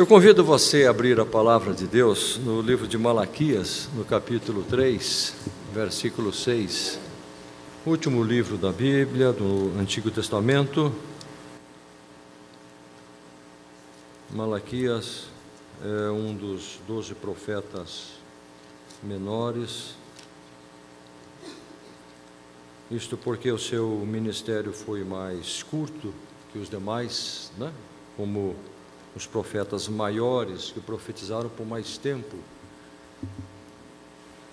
[0.00, 4.62] Eu convido você a abrir a palavra de Deus no livro de Malaquias, no capítulo
[4.62, 5.34] 3,
[5.74, 6.98] versículo 6.
[7.84, 10.90] Último livro da Bíblia, do Antigo Testamento.
[14.30, 15.26] Malaquias
[15.84, 18.12] é um dos doze profetas
[19.02, 19.96] menores.
[22.90, 26.10] Isto porque o seu ministério foi mais curto
[26.54, 27.70] que os demais, né?
[28.16, 28.56] como
[29.14, 32.36] os profetas maiores que profetizaram por mais tempo.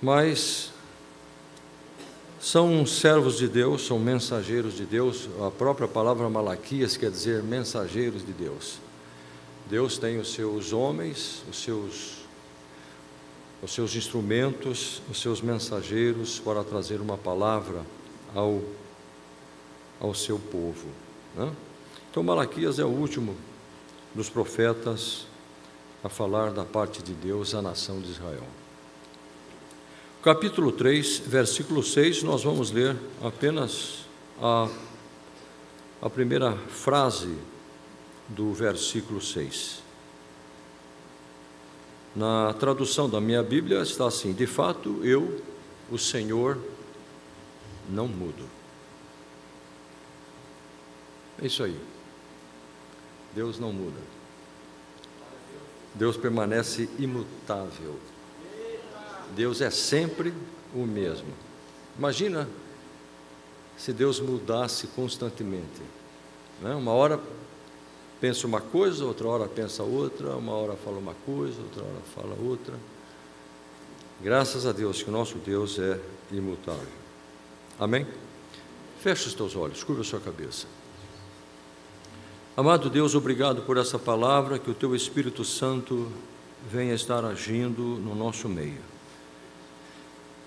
[0.01, 0.71] Mas
[2.39, 5.27] são servos de Deus, são mensageiros de Deus.
[5.45, 8.79] A própria palavra Malaquias quer dizer mensageiros de Deus.
[9.69, 12.17] Deus tem os seus homens, os seus
[13.59, 17.81] os seus instrumentos, os seus mensageiros para trazer uma palavra
[18.35, 18.61] ao
[19.99, 20.87] ao seu povo.
[21.35, 21.51] Né?
[22.11, 23.35] Então Malaquias é o último
[24.17, 25.27] dos profetas
[26.03, 28.43] a falar da parte de Deus à nação de Israel.
[30.23, 34.07] Capítulo 3, versículo 6, nós vamos ler apenas
[34.41, 34.67] a,
[36.01, 37.37] a primeira frase
[38.27, 39.83] do versículo 6.
[42.15, 45.39] Na tradução da minha Bíblia está assim: De fato, eu,
[45.91, 46.57] o Senhor,
[47.87, 48.49] não mudo.
[51.39, 51.79] É isso aí.
[53.37, 53.99] Deus não muda.
[55.93, 57.99] Deus permanece imutável.
[59.35, 60.33] Deus é sempre
[60.73, 61.31] o mesmo.
[61.95, 62.49] Imagina
[63.77, 65.83] se Deus mudasse constantemente.
[66.63, 66.73] Né?
[66.73, 67.19] Uma hora
[68.19, 72.35] pensa uma coisa, outra hora pensa outra, uma hora fala uma coisa, outra hora fala
[72.43, 72.73] outra.
[74.19, 75.99] Graças a Deus que o nosso Deus é
[76.31, 76.87] imutável.
[77.79, 78.07] Amém?
[78.99, 80.65] Feche os teus olhos, curva a sua cabeça.
[82.57, 86.11] Amado Deus, obrigado por essa palavra, que o teu Espírito Santo
[86.67, 88.81] venha estar agindo no nosso meio.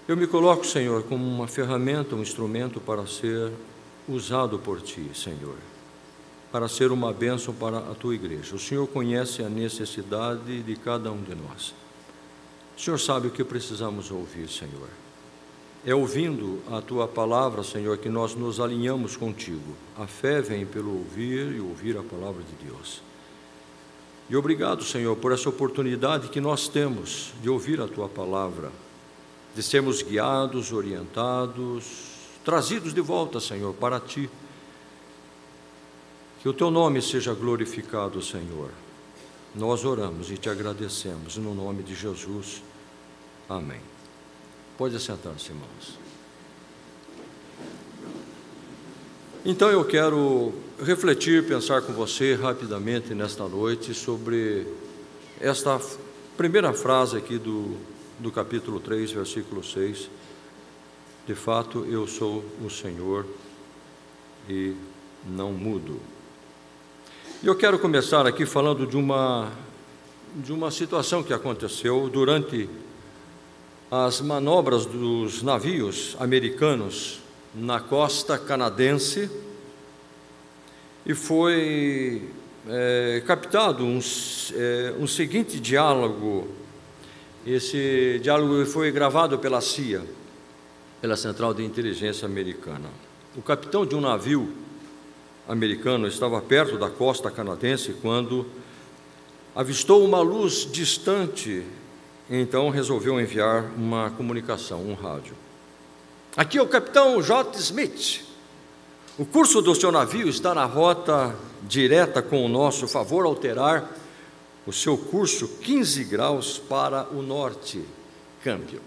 [0.09, 3.53] Eu me coloco, Senhor, como uma ferramenta, um instrumento para ser
[4.09, 5.55] usado por ti, Senhor,
[6.51, 8.57] para ser uma bênção para a tua igreja.
[8.57, 11.73] O Senhor conhece a necessidade de cada um de nós.
[12.77, 14.89] O Senhor sabe o que precisamos ouvir, Senhor.
[15.85, 19.75] É ouvindo a tua palavra, Senhor, que nós nos alinhamos contigo.
[19.97, 23.01] A fé vem pelo ouvir e ouvir a palavra de Deus.
[24.29, 28.71] E obrigado, Senhor, por essa oportunidade que nós temos de ouvir a tua palavra,
[29.57, 31.85] de sermos guiados, orientados,
[32.45, 34.31] trazidos de volta, Senhor, para ti.
[36.43, 38.71] Que o teu nome seja glorificado, Senhor.
[39.55, 42.63] Nós oramos e te agradecemos no nome de Jesus.
[43.49, 43.81] Amém.
[44.81, 45.99] Pode assentar-se, irmãos.
[49.45, 54.67] Então eu quero refletir, pensar com você rapidamente nesta noite sobre
[55.39, 55.79] esta
[56.35, 57.77] primeira frase aqui do,
[58.19, 60.09] do capítulo 3, versículo 6.
[61.27, 63.27] De fato, eu sou o Senhor
[64.49, 64.75] e
[65.27, 66.01] não mudo.
[67.43, 69.53] E eu quero começar aqui falando de uma,
[70.37, 72.67] de uma situação que aconteceu durante
[73.91, 77.19] as manobras dos navios americanos
[77.53, 79.29] na costa canadense
[81.05, 82.29] e foi
[82.69, 83.99] é, captado um,
[84.55, 86.47] é, um seguinte diálogo.
[87.45, 90.05] Esse diálogo foi gravado pela CIA,
[91.01, 92.89] pela Central de Inteligência Americana.
[93.37, 94.55] O capitão de um navio
[95.49, 98.47] americano estava perto da costa canadense quando
[99.53, 101.65] avistou uma luz distante
[102.31, 105.35] então resolveu enviar uma comunicação, um rádio.
[106.37, 107.59] Aqui é o capitão J.
[107.59, 108.25] Smith.
[109.19, 113.91] O curso do seu navio está na rota direta com o nosso favor alterar
[114.65, 117.85] o seu curso 15 graus para o norte.
[118.45, 118.81] Câmbio.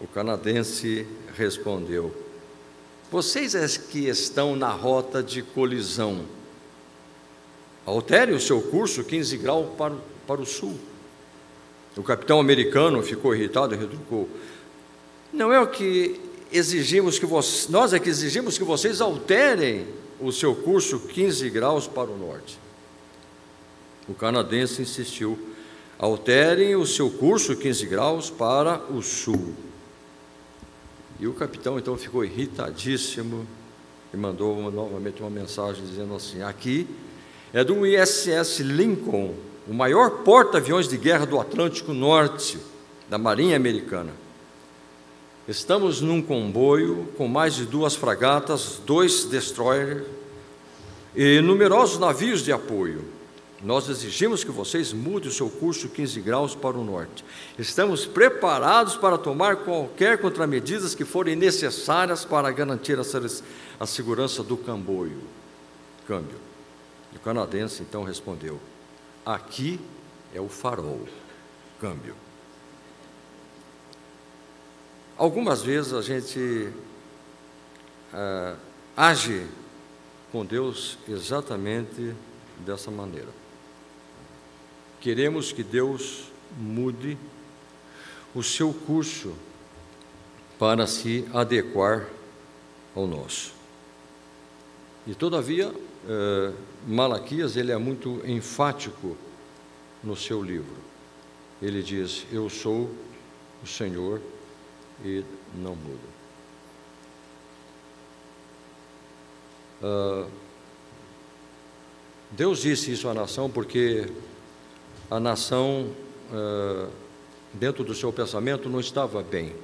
[0.00, 2.14] O canadense respondeu:
[3.10, 6.26] Vocês é que estão na rota de colisão.
[7.86, 9.94] Altere o seu curso 15 graus para,
[10.26, 10.78] para o sul.
[11.96, 14.28] O capitão americano ficou irritado e retrucou:
[15.32, 16.18] Não é o que
[16.50, 19.86] exigimos que vocês, nós é que exigimos que vocês alterem
[20.20, 22.58] o seu curso 15 graus para o norte.
[24.08, 25.38] O canadense insistiu:
[25.98, 29.54] Alterem o seu curso 15 graus para o sul.
[31.20, 33.46] E o capitão então ficou irritadíssimo
[34.12, 36.88] e mandou novamente uma mensagem dizendo assim: Aqui
[37.52, 42.58] é do ISS Lincoln o maior porta-aviões de guerra do Atlântico Norte,
[43.08, 44.12] da Marinha Americana.
[45.46, 50.04] Estamos num comboio com mais de duas fragatas, dois destroyers
[51.14, 53.04] e numerosos navios de apoio.
[53.62, 57.24] Nós exigimos que vocês mudem o seu curso 15 graus para o norte.
[57.56, 65.20] Estamos preparados para tomar qualquer contramedidas que forem necessárias para garantir a segurança do camboio.
[66.08, 66.38] Câmbio.
[67.14, 68.58] O canadense então respondeu:
[69.24, 69.80] Aqui
[70.34, 71.06] é o farol.
[71.80, 72.14] Câmbio.
[75.16, 76.72] Algumas vezes a gente
[78.12, 78.56] é,
[78.96, 79.46] age
[80.30, 82.14] com Deus exatamente
[82.64, 83.28] dessa maneira.
[85.00, 87.18] Queremos que Deus mude
[88.34, 89.34] o seu curso
[90.58, 92.08] para se adequar
[92.94, 93.52] ao nosso.
[95.06, 95.74] E todavia,
[96.08, 96.52] eh,
[96.86, 99.16] Malaquias ele é muito enfático
[100.02, 100.76] no seu livro.
[101.60, 102.90] Ele diz: Eu sou
[103.62, 104.20] o Senhor
[105.04, 105.24] e
[105.54, 106.12] não muda.
[109.82, 110.30] Uh,
[112.30, 114.08] Deus disse isso à nação porque
[115.10, 115.92] a nação,
[116.32, 116.90] uh,
[117.52, 119.54] dentro do seu pensamento, não estava bem.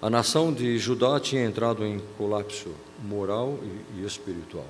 [0.00, 2.70] A nação de Judá tinha entrado em colapso
[3.02, 4.66] moral e, e espiritual.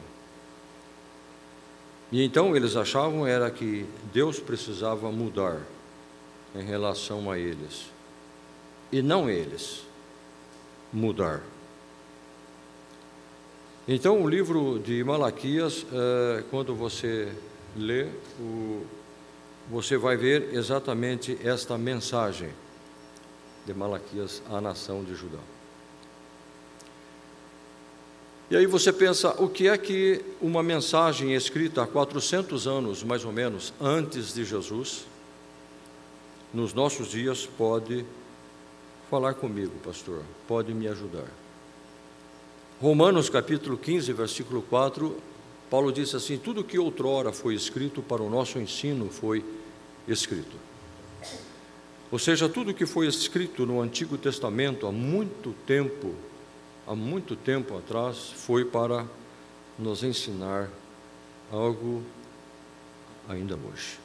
[2.11, 5.61] E então eles achavam era que Deus precisava mudar
[6.55, 7.87] em relação a eles
[8.91, 9.85] e não eles
[10.93, 11.43] mudar.
[13.87, 17.33] Então, o livro de Malaquias, é, quando você
[17.75, 18.07] lê,
[18.39, 18.85] o,
[19.71, 22.51] você vai ver exatamente esta mensagem
[23.65, 25.39] de Malaquias à nação de Judá.
[28.51, 33.25] E aí você pensa, o que é que uma mensagem escrita há 400 anos, mais
[33.25, 35.05] ou menos, antes de Jesus,
[36.53, 38.07] nos nossos dias pode
[39.11, 41.29] falar comigo, pastor, pode me ajudar.
[42.81, 45.17] Romanos capítulo 15, versículo 4,
[45.69, 49.45] Paulo disse assim: Tudo que outrora foi escrito para o nosso ensino foi
[50.07, 50.57] escrito.
[52.11, 56.15] Ou seja, tudo que foi escrito no Antigo Testamento há muito tempo,
[56.89, 59.07] há muito tempo atrás, foi para
[59.79, 60.71] nos ensinar
[61.53, 62.03] algo
[63.29, 63.99] ainda hoje.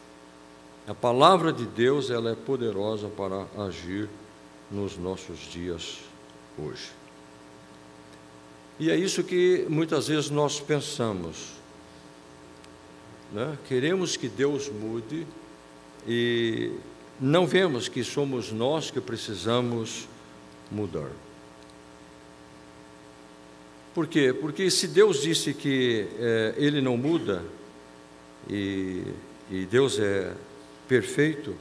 [0.85, 4.09] A palavra de Deus ela é poderosa para agir
[4.69, 5.99] nos nossos dias
[6.57, 6.91] hoje.
[8.77, 11.53] E é isso que muitas vezes nós pensamos.
[13.31, 13.57] Né?
[13.67, 15.25] Queremos que Deus mude
[16.05, 16.73] e
[17.17, 20.05] não vemos que somos nós que precisamos
[20.69, 21.09] mudar.
[23.93, 24.33] Por quê?
[24.33, 27.43] Porque se Deus disse que é, Ele não muda
[28.49, 29.03] e,
[29.51, 30.33] e Deus é
[30.87, 31.55] perfeito,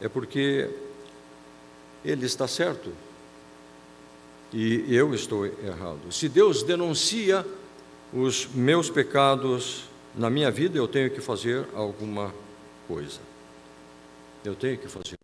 [0.00, 0.68] é porque
[2.04, 2.92] ele está certo
[4.52, 6.12] e eu estou errado.
[6.12, 7.46] Se Deus denuncia
[8.12, 9.84] os meus pecados
[10.14, 12.34] na minha vida, eu tenho que fazer alguma
[12.86, 13.20] coisa.
[14.44, 15.16] Eu tenho que fazer.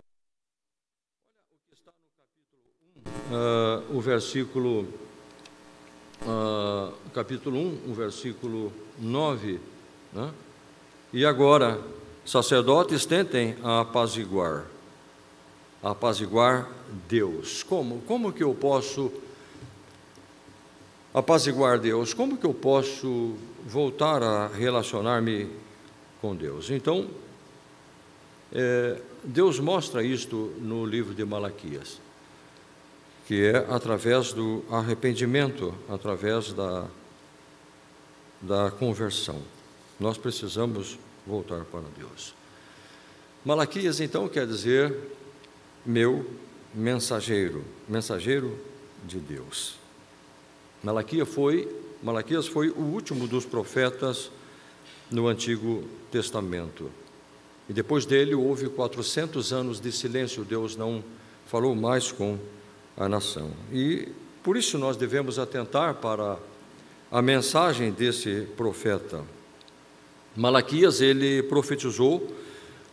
[1.38, 4.88] Olha o que está no capítulo 1, uh, o versículo,
[6.22, 9.60] uh, capítulo 1, o versículo 9.
[10.12, 10.30] Né?
[11.12, 11.80] E agora,
[12.24, 14.66] sacerdotes tentem apaziguar
[15.82, 16.68] apaziguar
[17.08, 17.62] Deus.
[17.62, 18.00] Como?
[18.02, 19.12] Como que eu posso
[21.12, 22.12] apaziguar Deus?
[22.12, 23.36] Como que eu posso
[23.66, 25.48] voltar a relacionar-me
[26.20, 26.70] com Deus?
[26.70, 27.08] Então,
[28.52, 32.00] é, Deus mostra isto no livro de Malaquias,
[33.28, 36.86] que é através do arrependimento, através da,
[38.40, 39.42] da conversão.
[40.00, 42.34] Nós precisamos voltar para Deus.
[43.44, 44.96] Malaquias, então, quer dizer
[45.84, 46.24] meu
[46.74, 48.58] mensageiro, mensageiro
[49.04, 49.76] de Deus.
[50.82, 51.68] Malaquias foi,
[52.02, 54.30] Malaquias foi o último dos profetas
[55.10, 56.90] no Antigo Testamento.
[57.68, 61.04] E depois dele houve 400 anos de silêncio, Deus não
[61.46, 62.38] falou mais com
[62.98, 63.50] a nação.
[63.72, 64.08] E
[64.42, 66.36] por isso nós devemos atentar para
[67.10, 69.24] a mensagem desse profeta.
[70.36, 72.28] Malaquias, ele profetizou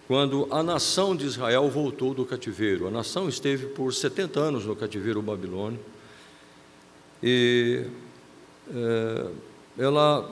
[0.08, 2.88] quando a nação de Israel voltou do cativeiro.
[2.88, 5.80] A nação esteve por 70 anos no cativeiro babilônio
[7.22, 7.86] e
[8.74, 9.26] é,
[9.78, 10.32] ela,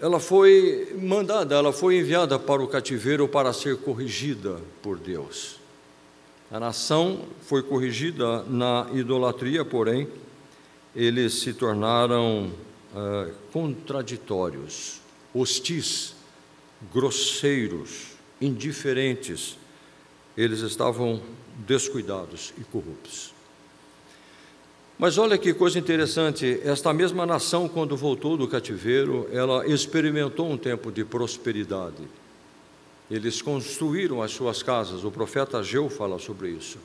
[0.00, 5.57] ela foi mandada, ela foi enviada para o cativeiro para ser corrigida por Deus.
[6.50, 10.08] A nação foi corrigida na idolatria, porém,
[10.96, 12.50] eles se tornaram
[12.96, 15.00] é, contraditórios,
[15.34, 16.14] hostis
[16.92, 19.58] grosseiros, indiferentes,
[20.36, 21.20] eles estavam
[21.66, 23.34] descuidados e corruptos.
[24.98, 30.56] Mas olha que coisa interessante, esta mesma nação, quando voltou do cativeiro, ela experimentou um
[30.56, 32.02] tempo de prosperidade.
[33.10, 36.78] Eles construíram as suas casas, o profeta Ageu fala sobre isso.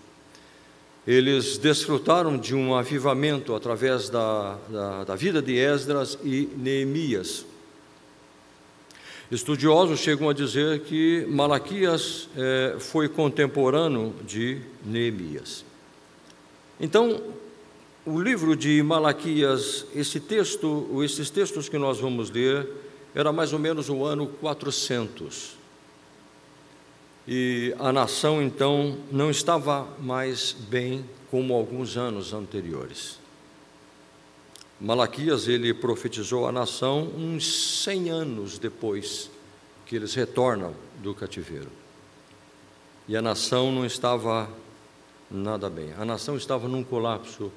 [1.05, 7.45] Eles desfrutaram de um avivamento através da, da, da vida de Esdras e Neemias.
[9.29, 15.65] Estudiosos chegam a dizer que Malaquias eh, foi contemporâneo de Neemias.
[16.79, 17.21] Então,
[18.05, 22.67] o livro de Malaquias, esse texto, esses textos que nós vamos ler,
[23.15, 25.62] era mais ou menos o ano 400.
[27.27, 33.17] E a nação então não estava mais bem como alguns anos anteriores.
[34.79, 39.31] Malaquias ele profetizou a nação uns 100 anos depois
[39.85, 41.69] que eles retornam do cativeiro.
[43.07, 44.49] E a nação não estava
[45.31, 45.93] nada bem.
[45.97, 47.51] A nação estava num colapso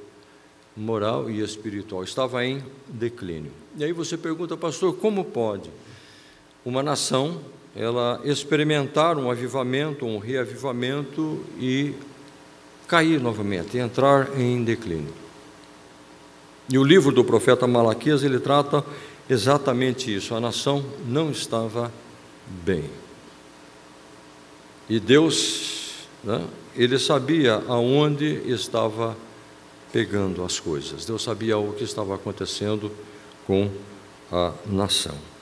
[0.77, 3.53] moral e espiritual, estava em declínio.
[3.77, 5.71] E aí você pergunta, pastor, como pode
[6.65, 7.41] uma nação
[7.77, 11.95] ela experimentar um avivamento, um reavivamento e
[12.89, 15.13] cair novamente, entrar em declínio?
[16.69, 18.83] E o livro do profeta Malaquias ele trata
[19.29, 20.35] exatamente isso.
[20.35, 21.93] A nação não estava
[22.65, 22.91] bem.
[24.89, 29.17] E Deus, né, ele sabia aonde estava
[29.93, 31.05] pegando as coisas.
[31.05, 32.91] Deus sabia o que estava acontecendo
[33.47, 33.71] com
[34.33, 35.36] a nação.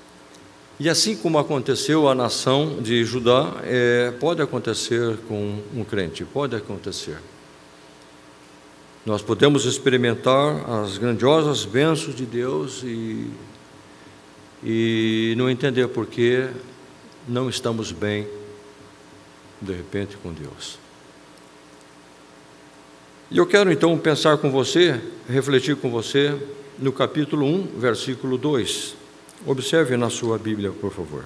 [0.78, 6.56] E assim como aconteceu a nação de Judá, é, pode acontecer com um crente, pode
[6.56, 7.18] acontecer.
[9.06, 13.30] Nós podemos experimentar as grandiosas bênçãos de Deus e,
[14.64, 16.48] e não entender por que
[17.28, 18.26] não estamos bem,
[19.60, 20.78] de repente, com Deus.
[23.30, 26.36] E eu quero então pensar com você, refletir com você
[26.78, 29.03] no capítulo 1, versículo 2.
[29.46, 31.24] Observe na sua Bíblia, por favor.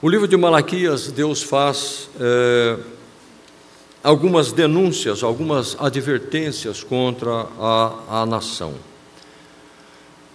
[0.00, 2.78] O livro de Malaquias, Deus faz é,
[4.02, 8.74] algumas denúncias, algumas advertências contra a, a nação.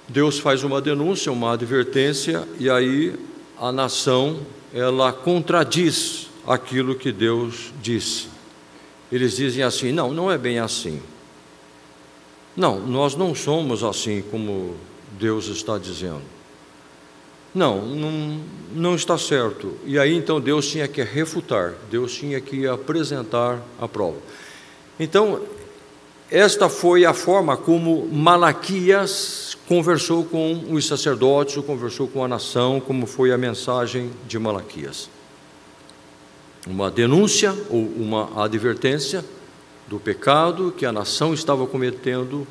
[0.08, 3.13] Deus faz uma denúncia, uma advertência, e aí
[3.60, 4.39] a nação
[4.74, 8.38] ela contradiz aquilo que Deus disse
[9.12, 11.01] eles dizem assim: não, não é bem assim.
[12.56, 14.75] Não, nós não somos assim como
[15.20, 16.22] Deus está dizendo.
[17.54, 18.40] Não, não,
[18.74, 19.74] não está certo.
[19.86, 24.18] E aí então Deus tinha que refutar, Deus tinha que apresentar a prova.
[25.00, 25.42] Então,
[26.30, 33.06] esta foi a forma como Malaquias conversou com os sacerdotes, conversou com a nação, como
[33.06, 35.10] foi a mensagem de Malaquias
[36.68, 39.24] uma denúncia ou uma advertência
[39.88, 42.46] do pecado que a nação estava cometendo,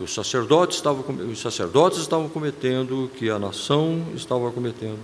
[0.00, 4.98] que os sacerdotes estavam, os sacerdotes estavam cometendo, que a nação estava cometendo.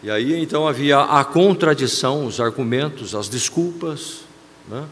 [0.00, 4.20] E aí então havia a contradição, os argumentos, as desculpas,
[4.68, 4.86] né?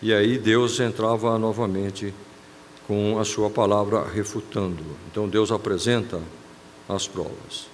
[0.00, 2.14] e aí Deus entrava novamente
[2.86, 4.82] com a sua palavra refutando.
[5.12, 6.18] Então Deus apresenta
[6.88, 7.66] as provas.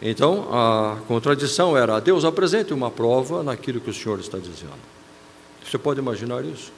[0.00, 4.78] Então, a contradição era: Deus apresente uma prova naquilo que o Senhor está dizendo.
[5.68, 6.70] Você pode imaginar isso?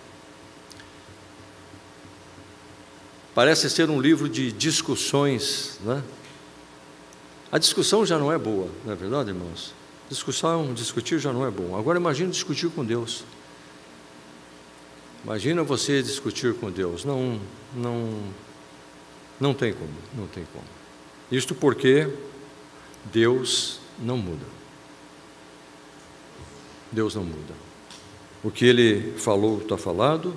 [3.36, 6.02] Parece ser um livro de discussões, né?
[7.52, 9.74] A discussão já não é boa, não é verdade, irmãos?
[10.08, 11.76] Discussão, discutir já não é bom.
[11.78, 13.24] Agora imagine discutir com Deus.
[15.22, 17.04] Imagina você discutir com Deus.
[17.04, 17.38] Não,
[17.74, 18.22] não,
[19.38, 20.64] não tem como, não tem como.
[21.30, 22.08] Isto porque
[23.12, 24.46] Deus não muda.
[26.90, 27.52] Deus não muda.
[28.42, 30.34] O que ele falou está falado,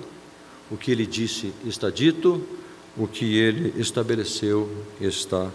[0.70, 2.59] o que ele disse está dito,
[3.00, 5.50] o que ele estabeleceu está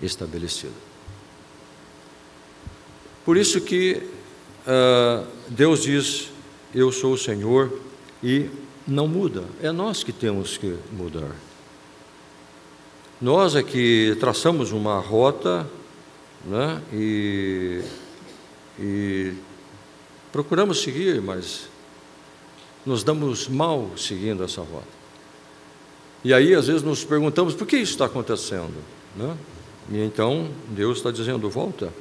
[0.00, 0.72] estabelecido.
[3.24, 4.00] Por isso que
[4.64, 6.30] uh, Deus diz:
[6.72, 7.76] Eu sou o Senhor
[8.22, 8.48] e
[8.86, 9.42] não muda.
[9.60, 11.34] É nós que temos que mudar.
[13.20, 15.68] Nós é que traçamos uma rota
[16.44, 16.80] né?
[16.92, 17.82] e,
[18.78, 19.32] e
[20.30, 21.68] procuramos seguir, mas
[22.84, 24.95] nos damos mal seguindo essa rota.
[26.26, 28.74] E aí, às vezes, nos perguntamos por que isso está acontecendo.
[29.14, 29.36] Né?
[29.92, 31.92] E então, Deus está dizendo: volta,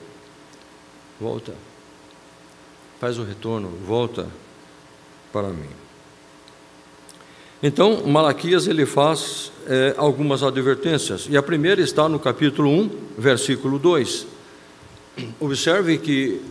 [1.22, 1.54] volta,
[3.00, 4.28] faz o retorno, volta
[5.32, 5.70] para mim.
[7.62, 12.90] Então, Malaquias ele faz é, algumas advertências, e a primeira está no capítulo 1,
[13.20, 14.26] versículo 2.
[15.40, 16.42] Observe que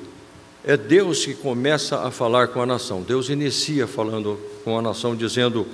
[0.62, 3.02] é Deus que começa a falar com a nação.
[3.02, 5.66] Deus inicia falando com a nação, dizendo: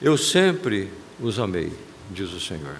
[0.00, 1.72] Eu sempre os amei,
[2.10, 2.76] diz o Senhor.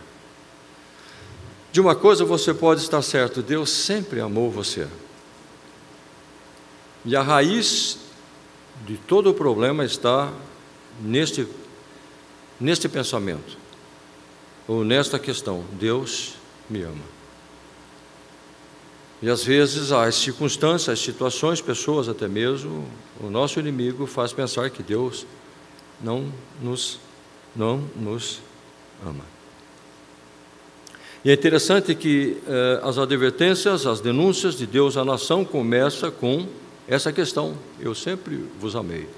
[1.73, 4.87] De uma coisa você pode estar certo: Deus sempre amou você.
[7.05, 7.99] E a raiz
[8.87, 10.33] de todo o problema está
[11.01, 11.47] neste,
[12.61, 13.59] neste pensamento,
[14.67, 16.35] ou nesta questão: Deus
[16.69, 17.15] me ama.
[19.23, 22.87] E às vezes as circunstâncias, as situações, pessoas até mesmo,
[23.19, 25.27] o nosso inimigo faz pensar que Deus
[26.01, 26.31] não
[26.63, 27.01] nos,
[27.55, 28.41] não nos
[29.05, 29.25] ama.
[31.25, 36.47] E é interessante que eh, as advertências, as denúncias de Deus à nação começam com
[36.87, 39.09] essa questão: eu sempre vos amei.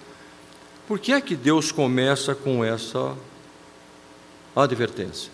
[0.87, 3.17] Por que é que Deus começa com essa
[4.55, 5.33] advertência?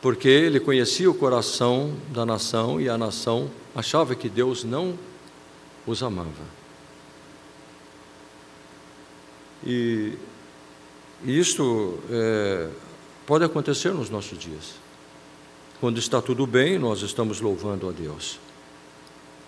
[0.00, 4.98] Porque ele conhecia o coração da nação e a nação achava que Deus não
[5.86, 6.58] os amava.
[9.66, 10.14] E
[11.24, 12.68] isto é,
[13.26, 14.74] pode acontecer nos nossos dias.
[15.80, 18.38] Quando está tudo bem, nós estamos louvando a Deus.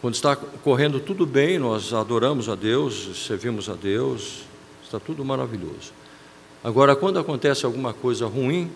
[0.01, 4.45] Quando está correndo tudo bem, nós adoramos a Deus, servimos a Deus,
[4.83, 5.93] está tudo maravilhoso.
[6.63, 8.71] Agora, quando acontece alguma coisa ruim,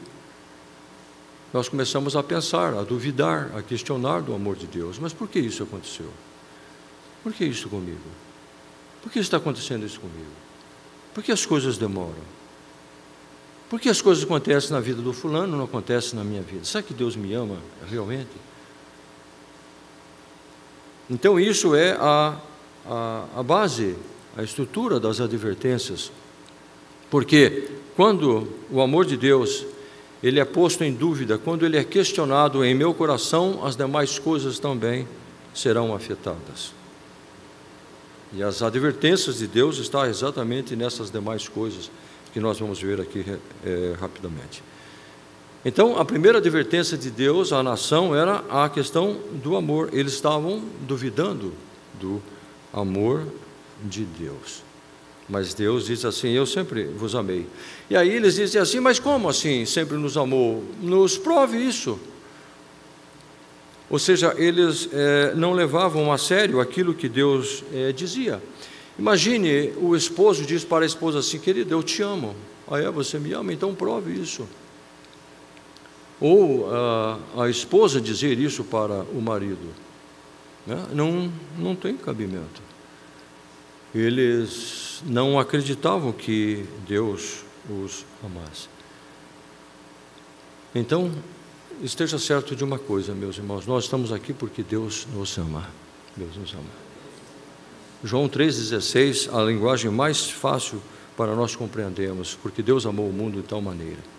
[1.52, 4.98] nós começamos a pensar, a duvidar, a questionar do amor de Deus.
[4.98, 6.10] Mas por que isso aconteceu?
[7.22, 8.00] Por que isso comigo?
[9.02, 10.32] Por que está acontecendo isso comigo?
[11.14, 12.43] Por que as coisas demoram?
[13.74, 16.64] Por que as coisas acontecem na vida do fulano não acontecem na minha vida?
[16.64, 17.56] Será que Deus me ama
[17.90, 18.30] realmente?
[21.10, 22.38] Então, isso é a,
[22.86, 23.96] a, a base,
[24.36, 26.12] a estrutura das advertências.
[27.10, 29.66] Porque quando o amor de Deus
[30.22, 34.60] ele é posto em dúvida, quando ele é questionado em meu coração, as demais coisas
[34.60, 35.04] também
[35.52, 36.72] serão afetadas.
[38.32, 41.90] E as advertências de Deus estão exatamente nessas demais coisas
[42.34, 43.24] que nós vamos ver aqui
[43.64, 44.60] é, rapidamente.
[45.64, 49.88] Então, a primeira advertência de Deus à nação era a questão do amor.
[49.92, 51.54] Eles estavam duvidando
[52.00, 52.20] do
[52.72, 53.24] amor
[53.84, 54.64] de Deus.
[55.28, 57.46] Mas Deus diz assim: Eu sempre vos amei.
[57.88, 60.64] E aí eles dizem assim: Mas como assim sempre nos amou?
[60.82, 61.98] Nos prove isso.
[63.88, 68.42] Ou seja, eles é, não levavam a sério aquilo que Deus é, dizia.
[68.98, 72.34] Imagine o esposo diz para a esposa assim: Querida, eu te amo.
[72.70, 74.48] Aí ah, é, você me ama, então prove isso.
[76.20, 79.74] Ou a, a esposa dizer isso para o marido.
[80.66, 80.86] Né?
[80.92, 82.62] Não, não tem cabimento.
[83.94, 88.68] Eles não acreditavam que Deus os amasse.
[90.74, 91.12] Então,
[91.82, 95.68] esteja certo de uma coisa, meus irmãos, nós estamos aqui porque Deus nos ama.
[96.16, 96.84] Deus nos ama.
[98.04, 100.80] João 3,16, a linguagem mais fácil
[101.16, 104.14] para nós compreendermos, porque Deus amou o mundo de tal maneira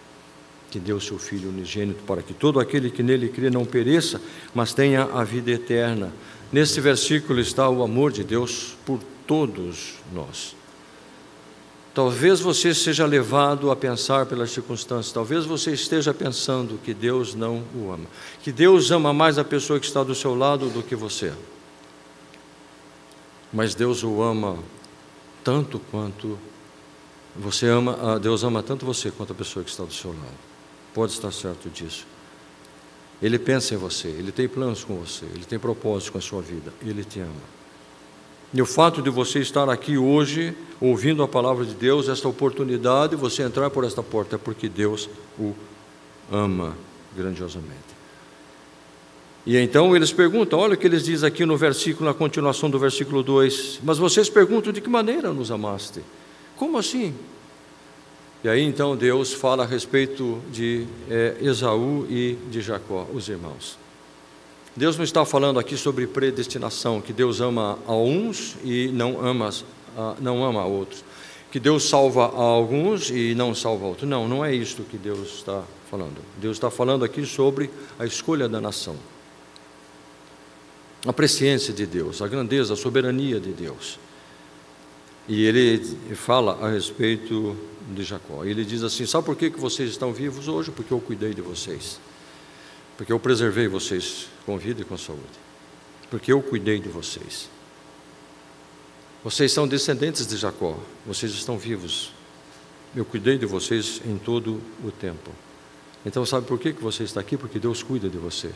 [0.72, 4.20] que deu seu Filho unigênito para que todo aquele que nele crê não pereça,
[4.54, 6.12] mas tenha a vida eterna.
[6.52, 10.54] Nesse versículo está o amor de Deus por todos nós.
[11.94, 17.64] Talvez você seja levado a pensar pelas circunstâncias, talvez você esteja pensando que Deus não
[17.74, 18.08] o ama,
[18.44, 21.32] que Deus ama mais a pessoa que está do seu lado do que você.
[23.54, 24.58] Mas Deus o ama
[25.44, 26.38] tanto quanto
[27.36, 30.40] você ama, ah, Deus ama tanto você quanto a pessoa que está do seu lado.
[30.94, 32.08] Pode estar certo disso.
[33.22, 36.42] Ele pensa em você, ele tem planos com você, ele tem propósitos com a sua
[36.42, 37.56] vida, ele te ama.
[38.54, 43.16] E o fato de você estar aqui hoje, ouvindo a palavra de Deus, esta oportunidade,
[43.16, 45.54] você entrar por esta porta, é porque Deus o
[46.32, 46.76] ama
[47.16, 47.95] grandiosamente.
[49.46, 52.80] E então eles perguntam, olha o que eles dizem aqui no versículo, na continuação do
[52.80, 56.02] versículo 2: Mas vocês perguntam de que maneira nos amaste?
[56.56, 57.14] Como assim?
[58.44, 63.78] E aí então Deus fala a respeito de é, Esaú e de Jacó, os irmãos.
[64.76, 69.50] Deus não está falando aqui sobre predestinação, que Deus ama a uns e não ama,
[70.20, 71.04] não ama a outros.
[71.50, 74.10] Que Deus salva a alguns e não salva a outros.
[74.10, 76.18] Não, não é isto que Deus está falando.
[76.42, 78.98] Deus está falando aqui sobre a escolha da nação.
[81.06, 84.00] A presciência de Deus, a grandeza, a soberania de Deus.
[85.28, 85.84] E ele
[86.16, 87.56] fala a respeito
[87.92, 88.44] de Jacó.
[88.44, 90.72] Ele diz assim: Sabe por que, que vocês estão vivos hoje?
[90.72, 92.00] Porque eu cuidei de vocês
[92.98, 95.24] porque eu preservei vocês com vida e com saúde,
[96.10, 97.50] porque eu cuidei de vocês.
[99.24, 102.12] Vocês são descendentes de Jacó, vocês estão vivos.
[102.96, 105.32] Eu cuidei de vocês em todo o tempo.
[106.06, 107.36] Então, sabe por que você está aqui?
[107.36, 108.52] Porque Deus cuida de você.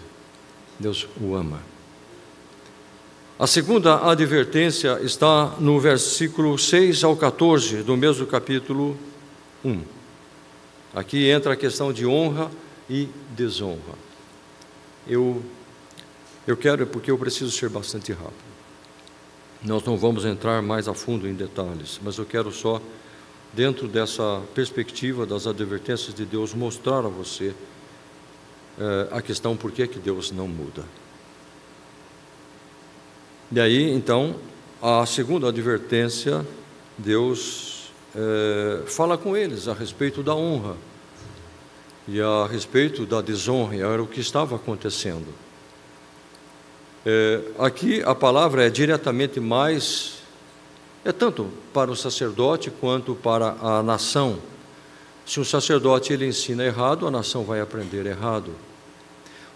[0.80, 1.62] Deus o ama.
[3.40, 8.98] A segunda advertência está no versículo 6 ao 14 do mesmo capítulo
[9.64, 9.82] um.
[10.94, 12.52] Aqui entra a questão de honra
[12.90, 13.96] e desonra.
[15.08, 15.42] Eu,
[16.46, 18.50] eu quero, porque eu preciso ser bastante rápido.
[19.64, 22.82] Nós não vamos entrar mais a fundo em detalhes, mas eu quero só,
[23.54, 27.56] dentro dessa perspectiva das advertências de Deus, mostrar a você
[28.78, 30.84] eh, a questão por que, que Deus não muda.
[33.52, 34.36] E aí, então,
[34.80, 36.46] a segunda advertência,
[36.96, 40.76] Deus é, fala com eles a respeito da honra
[42.08, 45.28] e a respeito da desonra, era o que estava acontecendo.
[47.04, 50.20] É, aqui a palavra é diretamente mais,
[51.04, 54.38] é tanto para o sacerdote quanto para a nação.
[55.26, 58.52] Se o sacerdote ele ensina errado, a nação vai aprender errado.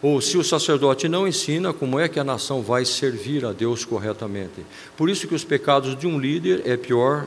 [0.04, 3.86] Ou se o sacerdote não ensina, como é que a nação vai servir a Deus
[3.86, 4.66] corretamente?
[4.98, 7.26] Por isso que os pecados de um líder é pior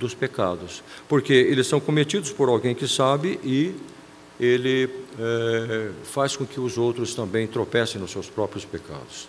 [0.00, 3.74] dos pecados, porque eles são cometidos por alguém que sabe e
[4.40, 4.88] ele
[5.20, 9.28] é, faz com que os outros também tropecem nos seus próprios pecados.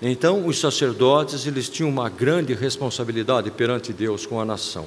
[0.00, 4.84] Então, os sacerdotes eles tinham uma grande responsabilidade perante Deus com a nação.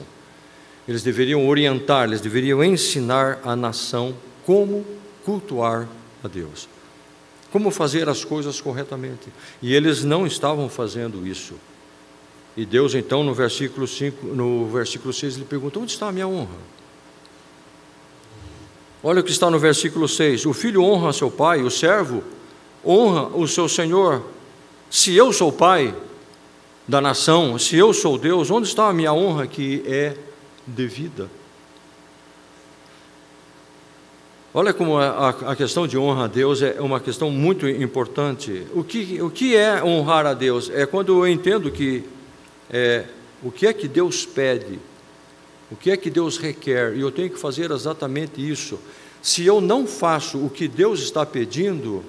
[0.88, 4.14] Eles deveriam orientar, eles deveriam ensinar a nação
[4.46, 4.86] como
[5.26, 5.88] cultuar
[6.24, 6.68] a Deus.
[7.52, 9.30] Como fazer as coisas corretamente.
[9.62, 11.56] E eles não estavam fazendo isso.
[12.56, 16.28] E Deus, então, no versículo, 5, no versículo 6, lhe pergunta: Onde está a minha
[16.28, 16.58] honra?
[19.02, 22.24] Olha o que está no versículo 6: O filho honra seu pai, o servo
[22.86, 24.24] honra o seu senhor.
[24.90, 25.96] Se eu sou pai
[26.88, 30.18] da nação, se eu sou Deus, onde está a minha honra que é
[30.66, 31.30] devida?
[34.52, 38.66] Olha como a, questão de honra a Deus é uma questão muito importante.
[38.74, 40.72] O que, o que é honrar a Deus?
[40.72, 42.04] É quando eu entendo que
[42.68, 43.06] é,
[43.44, 44.80] o que é que Deus pede,
[45.70, 48.80] o que é que Deus requer, e eu tenho que fazer exatamente isso.
[49.22, 52.04] Se eu não faço o que Deus está pedindo,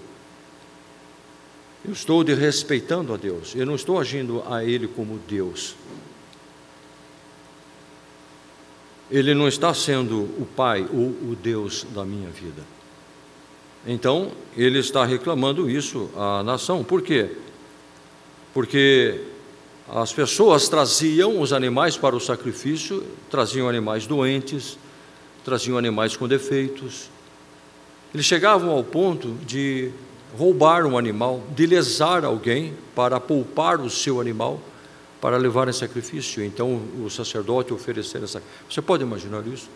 [1.85, 5.77] eu estou desrespeitando a Deus, eu não estou agindo a Ele como Deus.
[9.11, 12.63] Ele não está sendo o pai ou o Deus da minha vida.
[13.87, 16.85] Então, ele está reclamando isso à nação.
[16.85, 17.31] Por quê?
[18.53, 19.21] Porque
[19.89, 24.79] as pessoas traziam os animais para o sacrifício, traziam animais doentes,
[25.45, 27.11] traziam animais com defeitos.
[28.15, 29.91] Eles chegavam ao ponto de
[30.37, 34.61] roubar um animal, de lesar alguém para poupar o seu animal
[35.21, 36.45] para levar em sacrifício.
[36.45, 38.43] Então o sacerdote oferecer essa.
[38.69, 39.69] Você pode imaginar isso?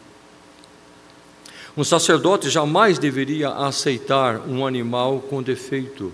[1.76, 6.12] Um sacerdote jamais deveria aceitar um animal com defeito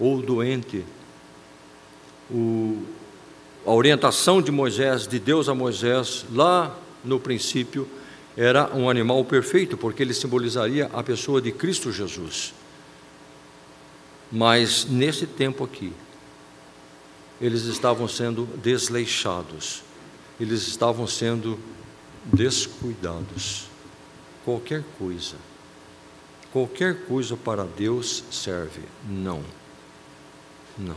[0.00, 0.84] ou doente.
[2.30, 2.82] O,
[3.66, 7.86] a orientação de Moisés, de Deus a Moisés, lá no princípio,
[8.36, 12.54] era um animal perfeito, porque ele simbolizaria a pessoa de Cristo Jesus.
[14.32, 15.92] Mas nesse tempo aqui,
[17.44, 19.82] eles estavam sendo desleixados,
[20.40, 21.58] eles estavam sendo
[22.24, 23.66] descuidados.
[24.46, 25.36] Qualquer coisa,
[26.50, 28.80] qualquer coisa para Deus serve.
[29.06, 29.42] Não,
[30.78, 30.96] não.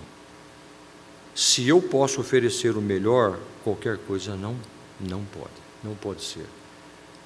[1.36, 4.55] Se eu posso oferecer o melhor, qualquer coisa não,
[5.01, 5.51] não pode,
[5.83, 6.45] não pode ser.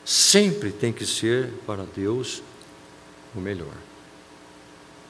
[0.03, 2.41] Sempre tem que ser para Deus
[3.35, 3.75] o melhor.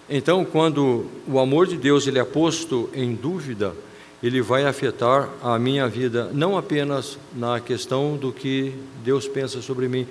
[0.09, 3.73] Então, quando o amor de Deus ele é posto em dúvida,
[4.21, 9.87] ele vai afetar a minha vida, não apenas na questão do que Deus pensa sobre
[9.87, 10.07] mim,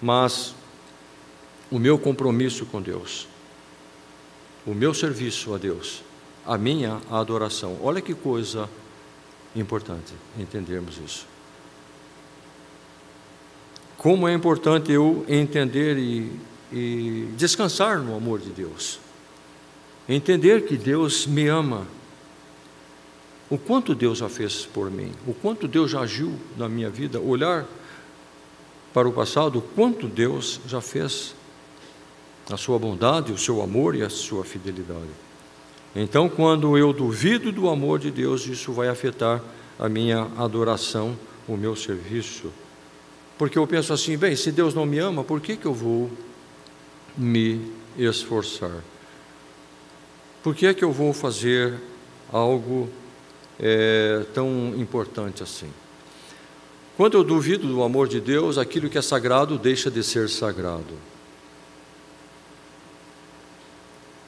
[0.00, 0.54] mas
[1.70, 3.26] o meu compromisso com Deus,
[4.66, 6.02] o meu serviço a Deus,
[6.44, 7.78] a minha adoração.
[7.82, 8.68] Olha que coisa
[9.54, 11.26] importante entendermos isso.
[13.96, 16.30] Como é importante eu entender e,
[16.70, 19.00] e descansar no amor de Deus,
[20.06, 21.86] entender que Deus me ama
[23.48, 27.20] o quanto Deus já fez por mim, o quanto Deus já agiu na minha vida,
[27.20, 27.66] olhar
[28.92, 31.34] para o passado, o quanto Deus já fez,
[32.50, 35.10] a sua bondade, o seu amor e a sua fidelidade.
[35.94, 39.42] Então, quando eu duvido do amor de Deus, isso vai afetar
[39.78, 41.16] a minha adoração,
[41.48, 42.52] o meu serviço.
[43.38, 46.10] Porque eu penso assim, bem, se Deus não me ama, por que, que eu vou
[47.16, 47.60] me
[47.98, 48.82] esforçar?
[50.42, 51.74] Por que é que eu vou fazer
[52.32, 52.88] algo
[53.58, 55.70] é, tão importante assim.
[56.96, 60.94] Quando eu duvido do amor de Deus, aquilo que é sagrado deixa de ser sagrado.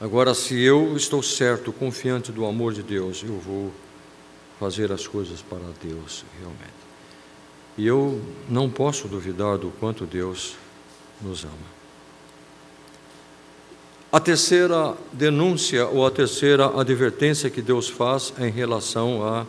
[0.01, 3.73] Agora, se eu estou certo, confiante do amor de Deus, eu vou
[4.61, 6.79] fazer as coisas para Deus realmente.
[7.77, 10.57] E eu não posso duvidar do quanto Deus
[11.21, 11.78] nos ama.
[14.11, 19.47] A terceira denúncia ou a terceira advertência que Deus faz é em relação à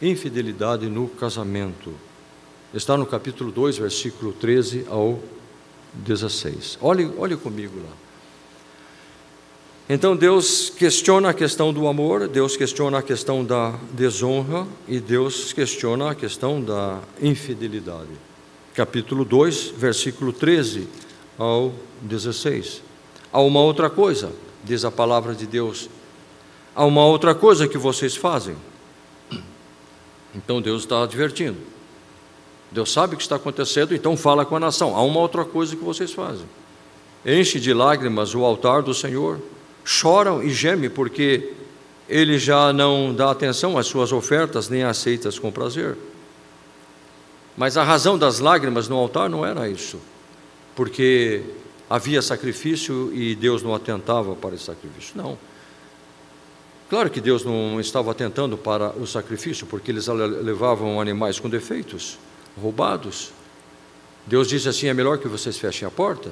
[0.00, 1.92] infidelidade no casamento.
[2.72, 5.20] Está no capítulo 2, versículo 13 ao
[5.92, 6.78] 16.
[6.80, 7.92] Olhe, olhe comigo lá.
[9.90, 15.52] Então Deus questiona a questão do amor, Deus questiona a questão da desonra e Deus
[15.52, 18.08] questiona a questão da infidelidade.
[18.74, 20.88] Capítulo 2, versículo 13
[21.36, 22.91] ao 16.
[23.32, 24.30] Há uma outra coisa,
[24.62, 25.88] diz a palavra de Deus.
[26.74, 28.56] Há uma outra coisa que vocês fazem.
[30.34, 31.58] Então Deus está advertindo.
[32.70, 34.96] Deus sabe o que está acontecendo, então fala com a nação.
[34.96, 36.46] Há uma outra coisa que vocês fazem.
[37.24, 39.38] Enche de lágrimas o altar do Senhor,
[39.84, 41.52] choram e gemem porque
[42.08, 45.96] ele já não dá atenção às suas ofertas nem aceitas com prazer.
[47.56, 49.98] Mas a razão das lágrimas no altar não era isso,
[50.74, 51.42] porque
[51.88, 55.16] havia sacrifício e Deus não atentava para esse sacrifício.
[55.16, 55.38] Não.
[56.88, 62.18] Claro que Deus não estava atentando para o sacrifício, porque eles levavam animais com defeitos,
[62.60, 63.32] roubados.
[64.26, 66.30] Deus disse assim: é melhor que vocês fechem a porta,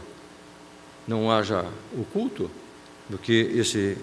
[1.08, 2.50] não haja o culto,
[3.08, 3.96] do que esse,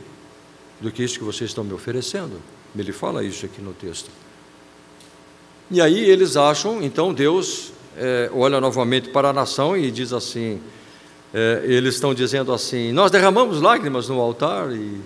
[0.81, 2.41] do que isso que vocês estão me oferecendo.
[2.75, 4.09] Ele fala isso aqui no texto.
[5.69, 10.61] E aí eles acham, então Deus é, olha novamente para a nação e diz assim:
[11.33, 15.01] é, eles estão dizendo assim: Nós derramamos lágrimas no altar e,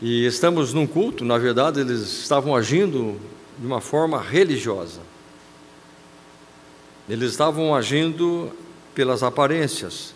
[0.00, 1.24] e estamos num culto.
[1.24, 3.18] Na verdade, eles estavam agindo
[3.58, 5.00] de uma forma religiosa.
[7.08, 8.50] Eles estavam agindo
[8.94, 10.14] pelas aparências,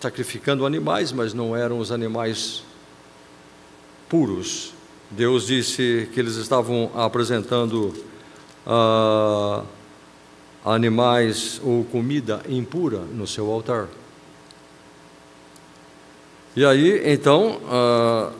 [0.00, 2.62] sacrificando animais, mas não eram os animais
[4.08, 4.72] puros.
[5.10, 7.92] Deus disse que eles estavam apresentando.
[8.64, 9.64] Uh,
[10.64, 13.88] animais ou comida impura no seu altar.
[16.54, 18.32] E aí, então, uh,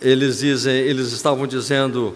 [0.00, 2.14] eles dizem, eles estavam dizendo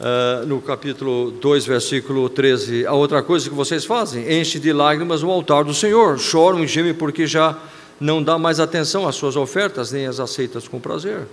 [0.00, 5.22] uh, no capítulo 2, versículo 13, a outra coisa que vocês fazem, enche de lágrimas
[5.22, 7.58] o altar do Senhor, choram e gemem porque já
[8.00, 11.26] não dá mais atenção às suas ofertas, nem as aceitas com prazer.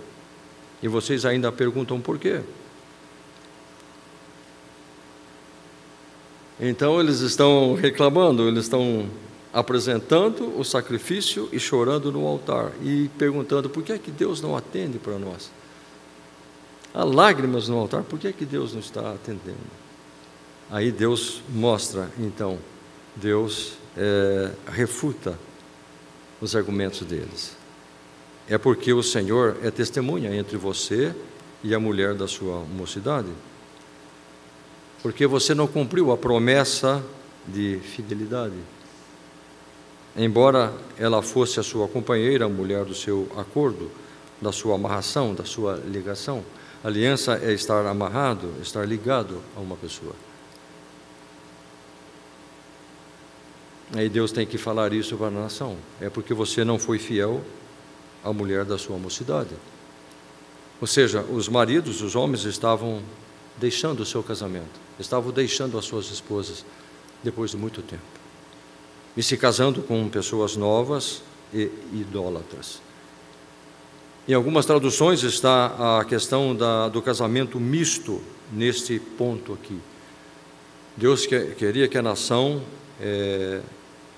[0.82, 2.40] E vocês ainda perguntam por quê?
[6.60, 9.08] Então eles estão reclamando, eles estão
[9.50, 14.54] apresentando o sacrifício e chorando no altar e perguntando por que é que Deus não
[14.54, 15.50] atende para nós.
[16.92, 19.56] Há lágrimas no altar, por que é que Deus não está atendendo?
[20.70, 22.58] Aí Deus mostra, então,
[23.16, 25.38] Deus é, refuta
[26.40, 27.56] os argumentos deles.
[28.46, 31.14] É porque o Senhor é testemunha entre você
[31.62, 33.28] e a mulher da sua mocidade
[35.02, 37.02] porque você não cumpriu a promessa
[37.46, 38.56] de fidelidade.
[40.16, 43.90] Embora ela fosse a sua companheira, a mulher do seu acordo,
[44.40, 46.42] da sua amarração, da sua ligação.
[46.82, 50.14] aliança é estar amarrado, estar ligado a uma pessoa.
[53.92, 55.76] Aí Deus tem que falar isso para a nação.
[56.00, 57.42] É porque você não foi fiel
[58.24, 59.50] à mulher da sua mocidade.
[60.80, 63.02] Ou seja, os maridos, os homens estavam
[63.60, 66.64] deixando o seu casamento, estavam deixando as suas esposas
[67.22, 68.20] depois de muito tempo
[69.16, 72.80] e se casando com pessoas novas e idólatras.
[74.26, 78.20] Em algumas traduções está a questão da, do casamento misto
[78.52, 79.78] neste ponto aqui.
[80.96, 82.62] Deus que, queria que a nação
[83.00, 83.60] é,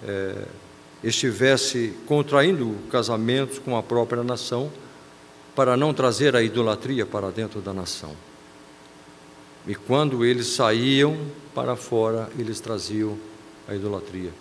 [0.05, 0.45] é,
[1.03, 4.71] estivesse contraindo casamentos com a própria nação
[5.55, 8.15] para não trazer a idolatria para dentro da nação.
[9.67, 11.17] E quando eles saíam
[11.55, 13.17] para fora, eles traziam
[13.69, 14.33] a idolatria.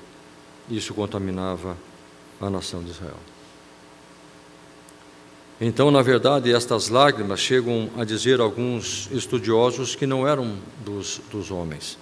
[0.70, 1.78] Isso contaminava
[2.40, 3.18] a nação de Israel.
[5.64, 11.52] Então, na verdade, estas lágrimas chegam a dizer alguns estudiosos que não eram dos, dos
[11.52, 12.00] homens,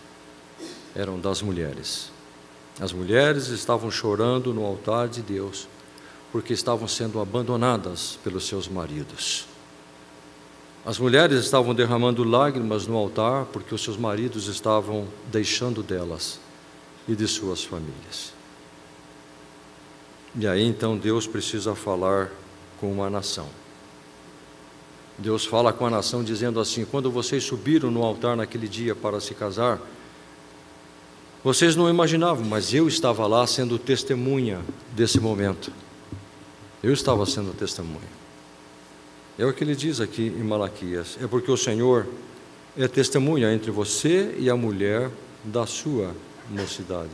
[0.95, 2.09] eram das mulheres.
[2.79, 5.67] As mulheres estavam chorando no altar de Deus
[6.31, 9.48] porque estavam sendo abandonadas pelos seus maridos.
[10.85, 16.39] As mulheres estavam derramando lágrimas no altar porque os seus maridos estavam deixando delas
[17.07, 18.33] e de suas famílias.
[20.35, 22.31] E aí então Deus precisa falar
[22.79, 23.47] com uma nação.
[25.17, 29.19] Deus fala com a nação dizendo assim: quando vocês subiram no altar naquele dia para
[29.19, 29.79] se casar,
[31.43, 34.61] vocês não imaginavam, mas eu estava lá sendo testemunha
[34.93, 35.71] desse momento.
[36.81, 38.18] Eu estava sendo testemunha.
[39.39, 42.05] É o que ele diz aqui em Malaquias: é porque o Senhor
[42.77, 45.09] é testemunha entre você e a mulher
[45.45, 46.13] da sua
[46.49, 47.09] mocidade.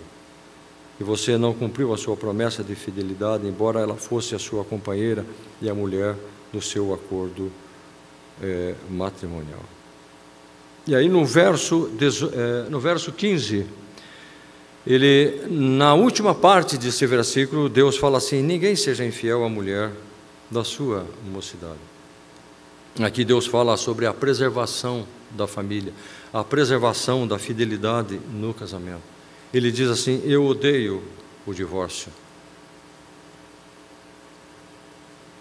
[1.00, 5.24] E você não cumpriu a sua promessa de fidelidade, embora ela fosse a sua companheira
[5.62, 6.16] e a mulher
[6.52, 7.52] do seu acordo
[8.42, 9.64] é, matrimonial.
[10.88, 11.92] E aí no verso,
[12.34, 13.68] é, no verso 15,
[14.88, 19.92] ele, na última parte desse versículo, Deus fala assim: ninguém seja infiel à mulher
[20.50, 21.95] da sua mocidade.
[23.04, 25.92] Aqui Deus fala sobre a preservação da família,
[26.32, 29.04] a preservação da fidelidade no casamento.
[29.54, 31.04] Ele diz assim: Eu odeio
[31.46, 32.10] o divórcio.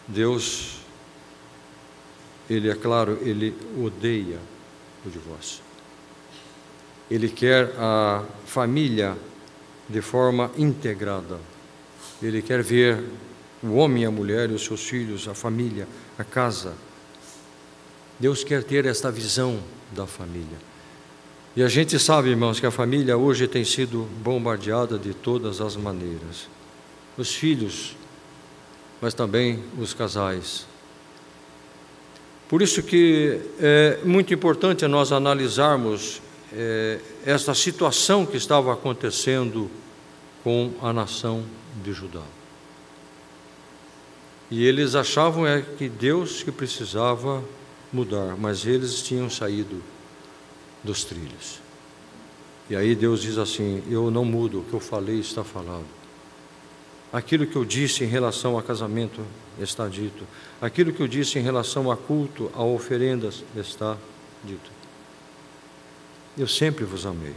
[0.08, 0.78] Deus,
[2.50, 4.38] ele é claro, ele odeia
[5.06, 5.62] o divórcio.
[7.08, 9.16] Ele quer a família
[9.88, 11.38] de forma integrada.
[12.20, 13.04] Ele quer ver
[13.62, 15.86] o homem e a mulher e os seus filhos, a família,
[16.18, 16.74] a casa.
[18.18, 19.58] Deus quer ter esta visão
[19.92, 20.58] da família.
[21.56, 25.76] E a gente sabe, irmãos, que a família hoje tem sido bombardeada de todas as
[25.76, 26.48] maneiras.
[27.16, 27.96] Os filhos,
[29.00, 30.66] mas também os casais.
[32.48, 36.20] Por isso que é muito importante nós analisarmos
[36.52, 39.70] é, esta situação que estava acontecendo
[40.42, 41.44] com a nação
[41.82, 42.22] de Judá.
[44.50, 47.42] E eles achavam é que Deus que precisava
[47.94, 49.82] mudar, mas eles tinham saído
[50.82, 51.60] dos trilhos.
[52.68, 55.86] E aí Deus diz assim: Eu não mudo, o que eu falei está falado.
[57.12, 59.20] Aquilo que eu disse em relação a casamento
[59.60, 60.26] está dito.
[60.60, 63.96] Aquilo que eu disse em relação a culto, a oferendas, está
[64.42, 64.70] dito.
[66.36, 67.34] Eu sempre vos amei.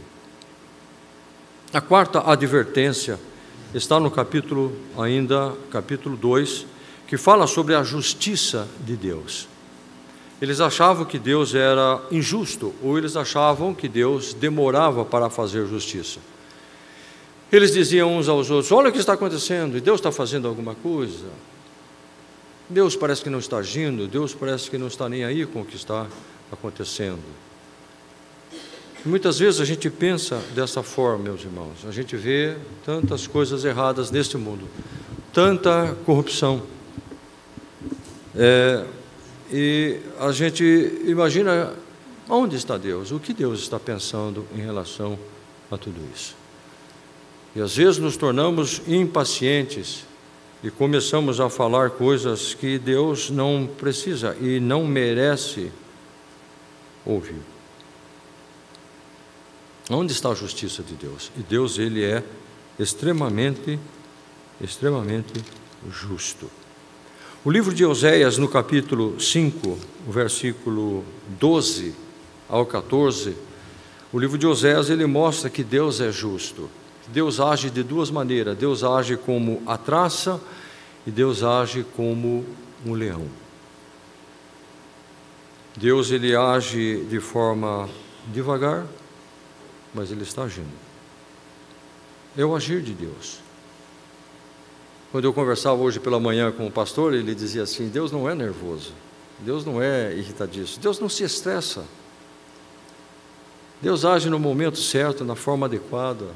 [1.72, 3.20] A quarta advertência
[3.72, 6.66] está no capítulo, ainda, capítulo 2,
[7.06, 9.46] que fala sobre a justiça de Deus.
[10.40, 16.20] Eles achavam que Deus era injusto, ou eles achavam que Deus demorava para fazer justiça.
[17.50, 20.74] Eles diziam uns aos outros: Olha o que está acontecendo, e Deus está fazendo alguma
[20.74, 21.26] coisa.
[22.68, 25.64] Deus parece que não está agindo, Deus parece que não está nem aí com o
[25.64, 26.06] que está
[26.52, 27.22] acontecendo.
[29.04, 31.86] Muitas vezes a gente pensa dessa forma, meus irmãos.
[31.88, 34.68] A gente vê tantas coisas erradas neste mundo,
[35.32, 36.62] tanta corrupção.
[38.36, 38.84] É,
[39.52, 40.64] e a gente
[41.04, 41.74] imagina
[42.28, 45.18] onde está Deus, o que Deus está pensando em relação
[45.70, 46.36] a tudo isso.
[47.54, 50.04] E às vezes nos tornamos impacientes
[50.62, 55.72] e começamos a falar coisas que Deus não precisa e não merece
[57.06, 57.40] ouvir.
[59.90, 61.30] Onde está a justiça de Deus?
[61.38, 62.22] E Deus ele é
[62.78, 63.78] extremamente
[64.60, 65.42] extremamente
[65.90, 66.50] justo.
[67.48, 71.02] O livro de Oséias, no capítulo 5, o versículo
[71.40, 71.94] 12
[72.46, 73.34] ao 14,
[74.12, 76.68] o livro de Oséias ele mostra que Deus é justo.
[77.06, 80.38] Deus age de duas maneiras: Deus age como a traça
[81.06, 82.44] e Deus age como
[82.84, 83.26] um leão.
[85.74, 87.88] Deus ele age de forma
[88.26, 88.86] devagar,
[89.94, 90.68] mas ele está agindo.
[92.36, 93.47] É o agir de Deus.
[95.10, 98.34] Quando eu conversava hoje pela manhã com o pastor, ele dizia assim: Deus não é
[98.34, 98.92] nervoso,
[99.38, 101.84] Deus não é irritadiço, Deus não se estressa.
[103.80, 106.26] Deus age no momento certo, na forma adequada.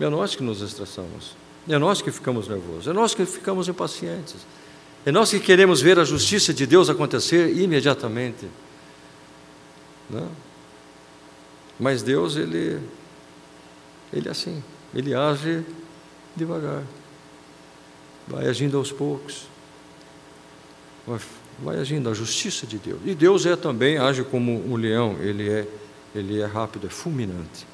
[0.00, 1.36] É nós que nos estressamos,
[1.68, 4.44] é nós que ficamos nervosos, é nós que ficamos impacientes,
[5.06, 8.48] é nós que queremos ver a justiça de Deus acontecer imediatamente.
[10.10, 10.20] Não?
[10.20, 10.28] Né?
[11.78, 12.80] Mas Deus, ele,
[14.12, 14.62] ele é assim,
[14.94, 15.64] ele age
[16.36, 16.82] devagar
[18.26, 19.46] vai agindo aos poucos,
[21.06, 21.18] vai,
[21.62, 23.00] vai agindo a justiça de Deus.
[23.04, 25.66] E Deus é também, age como um leão, ele é,
[26.14, 27.66] ele é rápido, é fulminante.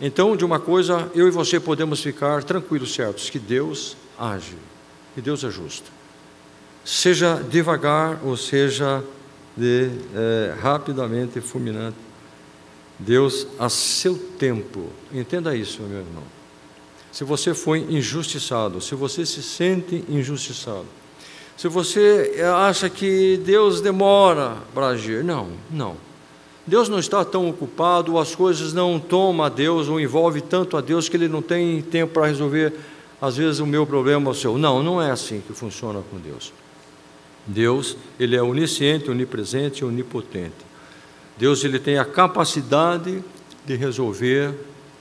[0.00, 4.56] Então, de uma coisa, eu e você podemos ficar tranquilos, certos, que Deus age,
[5.14, 5.90] que Deus é justo.
[6.84, 9.02] Seja devagar ou seja
[9.56, 11.96] de, é, rapidamente fulminante,
[12.98, 16.35] Deus a seu tempo, entenda isso, meu irmão
[17.16, 20.84] se você foi injustiçado, se você se sente injustiçado,
[21.56, 25.96] se você acha que Deus demora para agir, não, não.
[26.66, 30.82] Deus não está tão ocupado, as coisas não tomam a Deus ou envolve tanto a
[30.82, 32.74] Deus que Ele não tem tempo para resolver,
[33.18, 34.58] às vezes, o meu problema ou o seu.
[34.58, 36.52] Não, não é assim que funciona com Deus.
[37.46, 40.66] Deus, Ele é onisciente, onipresente e onipotente.
[41.38, 43.24] Deus, Ele tem a capacidade
[43.64, 44.52] de resolver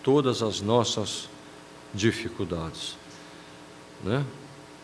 [0.01, 1.34] todas as nossas
[1.95, 2.97] dificuldades.
[4.03, 4.25] Né?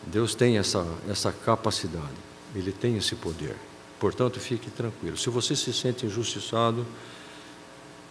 [0.06, 2.16] Deus tem essa, essa capacidade,
[2.54, 3.56] Ele tem esse poder.
[4.00, 5.16] Portanto, fique tranquilo.
[5.16, 6.84] Se você se sente injustiçado,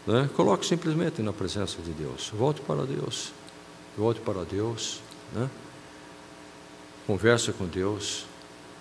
[0.07, 2.31] né, coloque simplesmente na presença de Deus.
[2.33, 3.33] Volte para Deus.
[3.97, 5.01] Volte para Deus.
[5.33, 5.49] Né?
[7.05, 8.25] Converse com Deus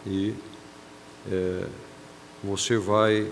[0.07, 0.35] e
[1.29, 1.67] é,
[2.45, 3.31] você vai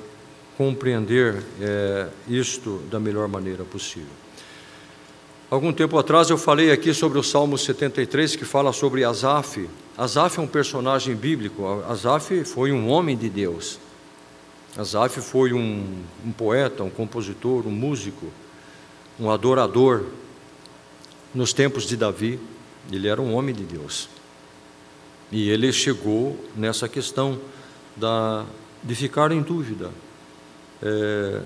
[0.57, 4.28] compreender é, isto da melhor maneira possível.
[5.51, 9.67] Algum tempo atrás eu falei aqui sobre o Salmo 73 que fala sobre Asaf.
[9.97, 11.65] Asaf é um personagem bíblico.
[11.89, 13.79] Asaf foi um homem de Deus.
[14.77, 18.27] Asaf foi um, um poeta, um compositor, um músico,
[19.19, 20.05] um adorador.
[21.35, 22.39] Nos tempos de Davi,
[22.93, 24.11] ele era um homem de Deus.
[25.33, 27.41] E ele chegou nessa questão
[27.97, 28.45] da,
[28.85, 29.91] de ficar em dúvida.
[30.83, 31.41] É,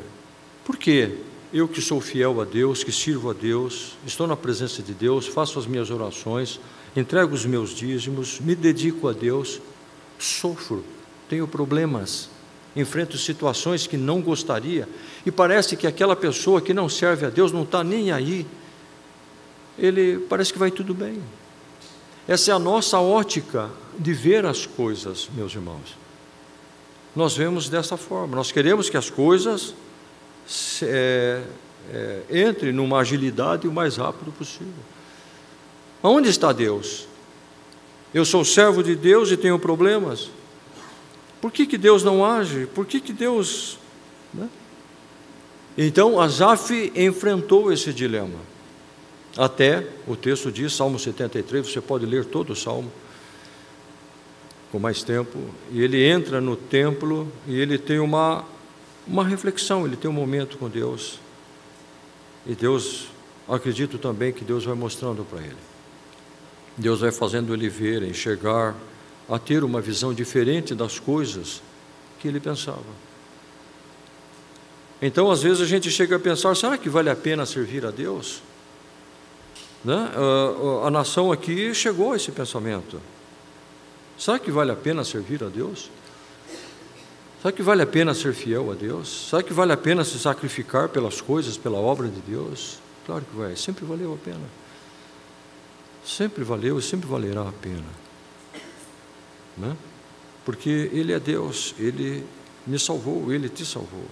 [0.65, 1.19] por quê?
[1.53, 5.27] Eu que sou fiel a Deus, que sirvo a Deus, estou na presença de Deus,
[5.27, 6.59] faço as minhas orações,
[6.97, 9.61] entrego os meus dízimos, me dedico a Deus,
[10.19, 10.83] sofro,
[11.29, 12.31] tenho problemas,
[12.75, 14.89] enfrento situações que não gostaria,
[15.27, 18.47] e parece que aquela pessoa que não serve a Deus não está nem aí,
[19.79, 21.23] ele parece que vai tudo bem.
[22.27, 25.99] Essa é a nossa ótica de ver as coisas, meus irmãos.
[27.15, 29.75] Nós vemos dessa forma, nós queremos que as coisas
[30.83, 31.43] é,
[31.93, 34.73] é, entre numa agilidade o mais rápido possível.
[36.03, 37.07] Onde está Deus?
[38.13, 40.31] Eu sou servo de Deus e tenho problemas.
[41.41, 42.67] Por que, que Deus não age?
[42.67, 43.79] Por que, que Deus.
[44.33, 44.49] Né?
[45.77, 48.39] Então, Asaf enfrentou esse dilema.
[49.37, 52.93] Até, o texto diz, Salmo 73, você pode ler todo o Salmo
[54.71, 55.39] com mais tempo,
[55.71, 58.43] e ele entra no templo e ele tem uma
[59.07, 61.19] uma reflexão, ele tem um momento com Deus.
[62.47, 63.09] E Deus,
[63.49, 65.57] acredito também que Deus vai mostrando para ele.
[66.77, 68.75] Deus vai fazendo ele ver, enxergar,
[69.29, 71.63] a ter uma visão diferente das coisas
[72.19, 73.13] que ele pensava.
[75.01, 77.91] Então, às vezes, a gente chega a pensar: será que vale a pena servir a
[77.91, 78.43] Deus?
[79.85, 79.95] Né?
[79.95, 83.01] A, a, a nação aqui chegou a esse pensamento.
[84.17, 85.91] Será que vale a pena servir a Deus?
[87.43, 89.29] Sabe que vale a pena ser fiel a Deus?
[89.29, 92.79] Sabe que vale a pena se sacrificar pelas coisas, pela obra de Deus?
[93.05, 94.49] Claro que vai, sempre valeu a pena.
[96.05, 97.83] Sempre valeu e sempre valerá a pena.
[99.59, 99.77] Né?
[100.45, 102.25] Porque Ele é Deus, Ele
[102.65, 104.07] me salvou, Ele te salvou.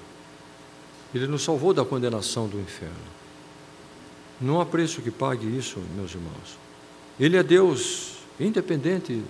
[1.15, 2.97] Ele nos salvou da condenação do inferno.
[4.41, 6.59] Não há preço que pague isso, meus irmãos.
[7.19, 9.23] Ele é Deus, independente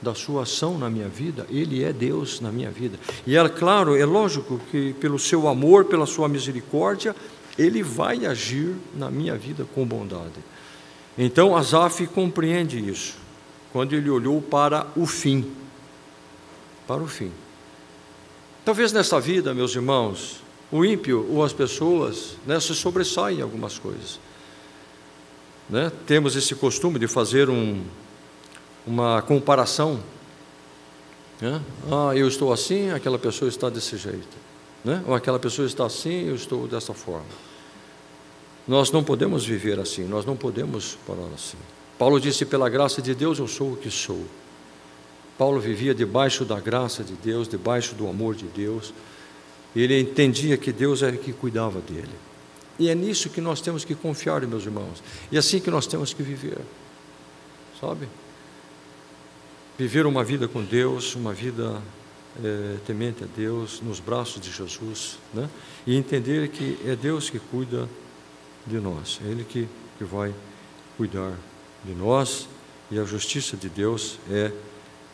[0.00, 2.98] da sua ação na minha vida, Ele é Deus na minha vida.
[3.26, 7.14] E é claro, é lógico que pelo seu amor, pela sua misericórdia,
[7.58, 10.40] Ele vai agir na minha vida com bondade.
[11.18, 13.14] Então Asaf compreende isso,
[13.72, 15.50] quando ele olhou para o fim.
[16.86, 17.30] Para o fim.
[18.64, 20.40] Talvez nessa vida, meus irmãos,
[20.70, 24.18] o ímpio ou as pessoas né, se sobressaem em algumas coisas.
[25.68, 25.90] Né?
[26.06, 27.82] Temos esse costume de fazer um,
[28.86, 30.00] uma comparação.
[31.40, 31.60] Né?
[31.90, 34.36] Ah, eu estou assim, aquela pessoa está desse jeito.
[34.84, 35.02] Né?
[35.06, 37.50] Ou aquela pessoa está assim, eu estou dessa forma.
[38.66, 41.58] Nós não podemos viver assim, nós não podemos parar assim.
[41.98, 44.24] Paulo disse: pela graça de Deus eu sou o que sou.
[45.36, 48.92] Paulo vivia debaixo da graça de Deus, debaixo do amor de Deus.
[49.74, 52.10] Ele entendia que Deus era que cuidava dele.
[52.78, 55.02] E é nisso que nós temos que confiar, meus irmãos.
[55.30, 56.58] E é assim que nós temos que viver.
[57.80, 58.08] Sabe?
[59.80, 61.80] Viver uma vida com Deus, uma vida
[62.44, 65.48] é, temente a Deus, nos braços de Jesus, né?
[65.86, 67.88] e entender que é Deus que cuida
[68.66, 69.66] de nós, é Ele que,
[69.96, 70.34] que vai
[70.98, 71.32] cuidar
[71.82, 72.46] de nós,
[72.90, 74.52] e a justiça de Deus é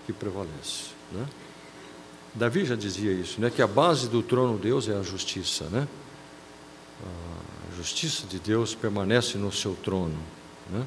[0.04, 0.86] que prevalece.
[1.12, 1.24] Né?
[2.34, 3.50] Davi já dizia isso, né?
[3.50, 5.66] que a base do trono de Deus é a justiça.
[5.66, 5.86] Né?
[7.04, 10.18] A justiça de Deus permanece no seu trono.
[10.68, 10.84] Né?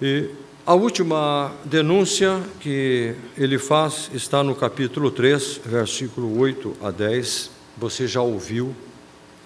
[0.00, 0.30] E
[0.68, 7.50] a última denúncia que ele faz está no capítulo 3, versículo 8 a 10.
[7.78, 8.76] Você já ouviu,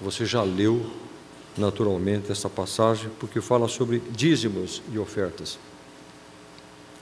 [0.00, 0.84] você já leu
[1.56, 5.60] naturalmente essa passagem, porque fala sobre dízimos e ofertas.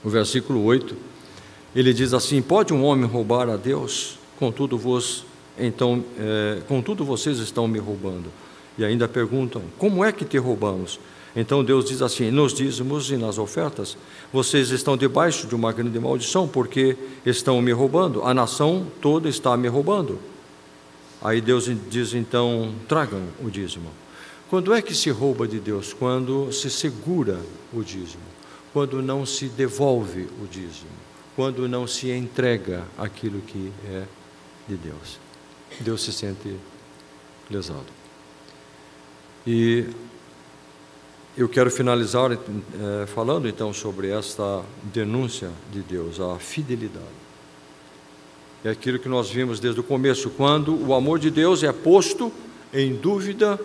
[0.03, 0.95] O versículo 8,
[1.75, 4.19] ele diz assim: Pode um homem roubar a Deus?
[4.37, 5.25] Contudo, vos,
[5.57, 8.31] então, é, contudo vocês estão me roubando.
[8.77, 10.99] E ainda perguntam: Como é que te roubamos?
[11.35, 13.97] Então Deus diz assim: nos dízimos e nas ofertas,
[14.31, 19.55] vocês estão debaixo de uma grande maldição, porque estão me roubando, a nação toda está
[19.55, 20.19] me roubando.
[21.21, 23.89] Aí Deus diz então: tragam o dízimo.
[24.49, 25.93] Quando é que se rouba de Deus?
[25.93, 27.39] Quando se segura
[27.73, 28.23] o dízimo,
[28.73, 30.91] quando não se devolve o dízimo,
[31.35, 34.03] quando não se entrega aquilo que é
[34.67, 35.19] de Deus.
[35.79, 36.53] Deus se sente
[37.49, 37.85] lesado.
[39.47, 39.87] E
[41.37, 47.21] eu quero finalizar é, falando então sobre esta denúncia de Deus, a fidelidade.
[48.63, 52.31] É aquilo que nós vimos desde o começo, quando o amor de Deus é posto
[52.73, 53.59] em dúvida,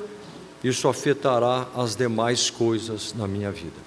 [0.65, 3.87] isso afetará as demais coisas na minha vida.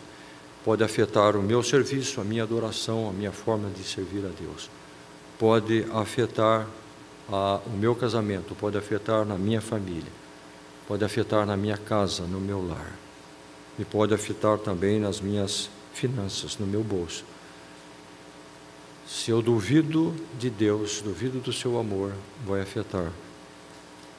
[0.64, 4.70] Pode afetar o meu serviço, a minha adoração, a minha forma de servir a Deus.
[5.40, 6.68] Pode afetar
[7.32, 10.12] a, o meu casamento, pode afetar na minha família,
[10.88, 13.09] pode afetar na minha casa, no meu lar.
[13.80, 17.24] E pode afetar também nas minhas finanças, no meu bolso.
[19.08, 22.14] Se eu duvido de Deus, duvido do seu amor,
[22.46, 23.12] vai afetar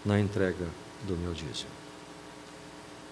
[0.05, 0.67] na entrega
[1.07, 1.71] do meu dízimo.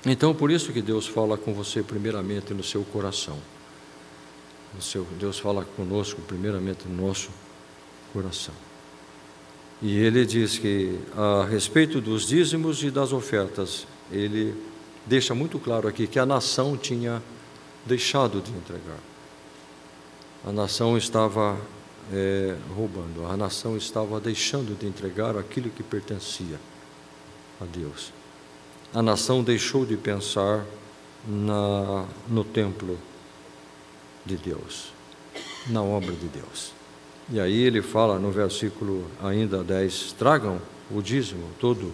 [0.05, 3.39] Então, por isso que Deus fala com você primeiramente no seu coração.
[4.81, 7.31] Seu, Deus fala conosco primeiramente no nosso
[8.13, 8.55] coração.
[9.81, 14.55] E ele diz que a respeito dos dízimos e das ofertas, ele
[15.09, 17.23] deixa muito claro aqui que a nação tinha
[17.85, 18.99] deixado de entregar.
[20.47, 21.59] A nação estava
[22.13, 26.61] é, roubando, a nação estava deixando de entregar aquilo que pertencia
[27.61, 28.13] a Deus.
[28.95, 30.65] A nação deixou de pensar
[31.27, 32.99] na, no templo
[34.25, 34.93] de Deus,
[35.67, 36.73] na obra de Deus.
[37.31, 41.93] E aí ele fala no versículo ainda 10: tragam o dízimo todo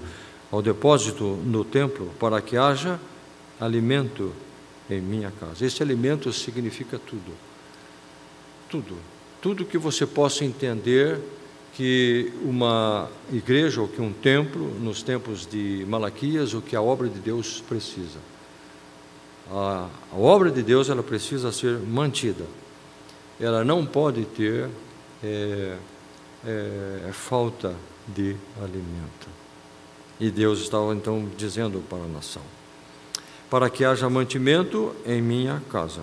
[0.51, 3.01] ao depósito no templo, para que haja
[3.61, 4.33] alimento
[4.89, 5.65] em minha casa.
[5.65, 7.33] Esse alimento significa tudo.
[8.69, 8.97] Tudo.
[9.41, 11.21] Tudo que você possa entender
[11.75, 17.09] que uma igreja ou que um templo, nos tempos de Malaquias, o que a obra
[17.09, 18.19] de Deus precisa.
[19.51, 22.47] A, a obra de Deus ela precisa ser mantida.
[23.41, 24.69] Ela não pode ter
[25.23, 25.77] é,
[26.47, 27.75] é, falta
[28.07, 29.44] de alimento.
[30.21, 32.43] E Deus estava então dizendo para a nação:
[33.51, 36.01] para que haja mantimento em minha casa.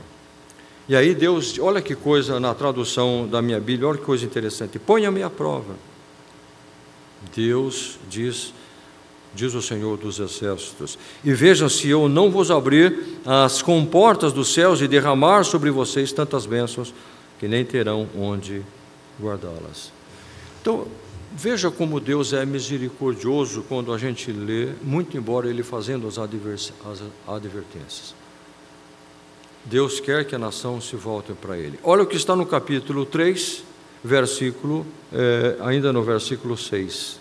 [0.90, 4.78] E aí Deus, olha que coisa na tradução da minha Bíblia, olha que coisa interessante.
[4.78, 5.76] Ponha-me à prova.
[7.34, 8.54] Deus diz,
[9.34, 14.54] diz o Senhor dos Exércitos, e vejam se eu não vos abrir as comportas dos
[14.54, 16.94] céus e derramar sobre vocês tantas bênçãos
[17.40, 18.64] que nem terão onde
[19.22, 19.92] guardá-las.
[20.62, 20.88] Então,
[21.36, 27.04] veja como Deus é misericordioso quando a gente lê, muito embora Ele fazendo as, as
[27.28, 28.16] advertências.
[29.64, 31.80] Deus quer que a nação se volte para Ele.
[31.84, 33.64] Olha o que está no capítulo 3,
[34.04, 37.20] versículo, é, ainda no versículo 6.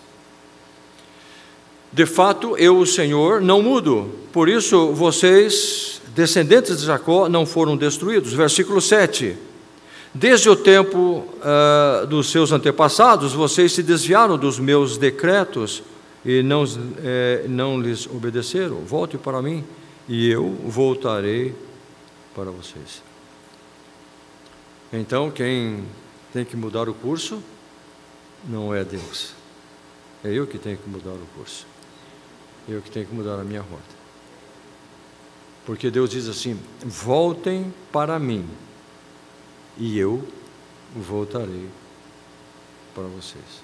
[1.93, 7.75] De fato, eu, o Senhor, não mudo, por isso vocês, descendentes de Jacó, não foram
[7.75, 8.33] destruídos.
[8.33, 9.37] Versículo 7.
[10.13, 15.83] Desde o tempo uh, dos seus antepassados, vocês se desviaram dos meus decretos
[16.25, 16.63] e não,
[17.03, 18.85] eh, não lhes obedeceram.
[18.85, 19.63] Volte para mim
[20.07, 21.55] e eu voltarei
[22.35, 23.01] para vocês.
[24.93, 25.83] Então, quem
[26.33, 27.41] tem que mudar o curso
[28.47, 29.33] não é Deus.
[30.23, 31.65] É eu que tenho que mudar o curso.
[32.67, 34.01] Eu que tenho que mudar a minha rota.
[35.65, 38.47] Porque Deus diz assim: voltem para mim,
[39.77, 40.27] e eu
[40.95, 41.67] voltarei
[42.93, 43.63] para vocês.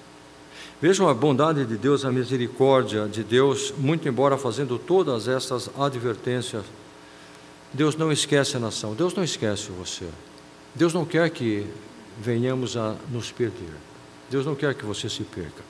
[0.80, 6.64] Vejam a bondade de Deus, a misericórdia de Deus, muito embora fazendo todas essas advertências
[7.72, 10.08] Deus não esquece a nação, Deus não esquece você.
[10.74, 11.66] Deus não quer que
[12.18, 13.74] venhamos a nos perder.
[14.30, 15.62] Deus não quer que você se perca.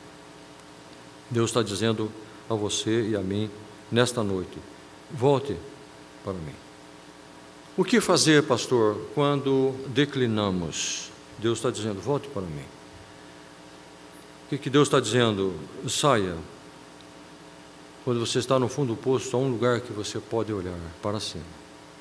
[1.31, 2.11] Deus está dizendo
[2.49, 3.51] a você e a mim
[3.91, 4.59] nesta noite:
[5.11, 5.57] volte
[6.25, 6.68] para mim.
[7.79, 11.13] O que fazer, pastor, quando declinamos?
[11.39, 12.65] Deus está dizendo: volte para mim.
[14.45, 15.55] O que, que Deus está dizendo?
[15.89, 16.35] Saia.
[18.05, 21.21] Quando você está no fundo do poço, há um lugar que você pode olhar para
[21.21, 21.45] cima.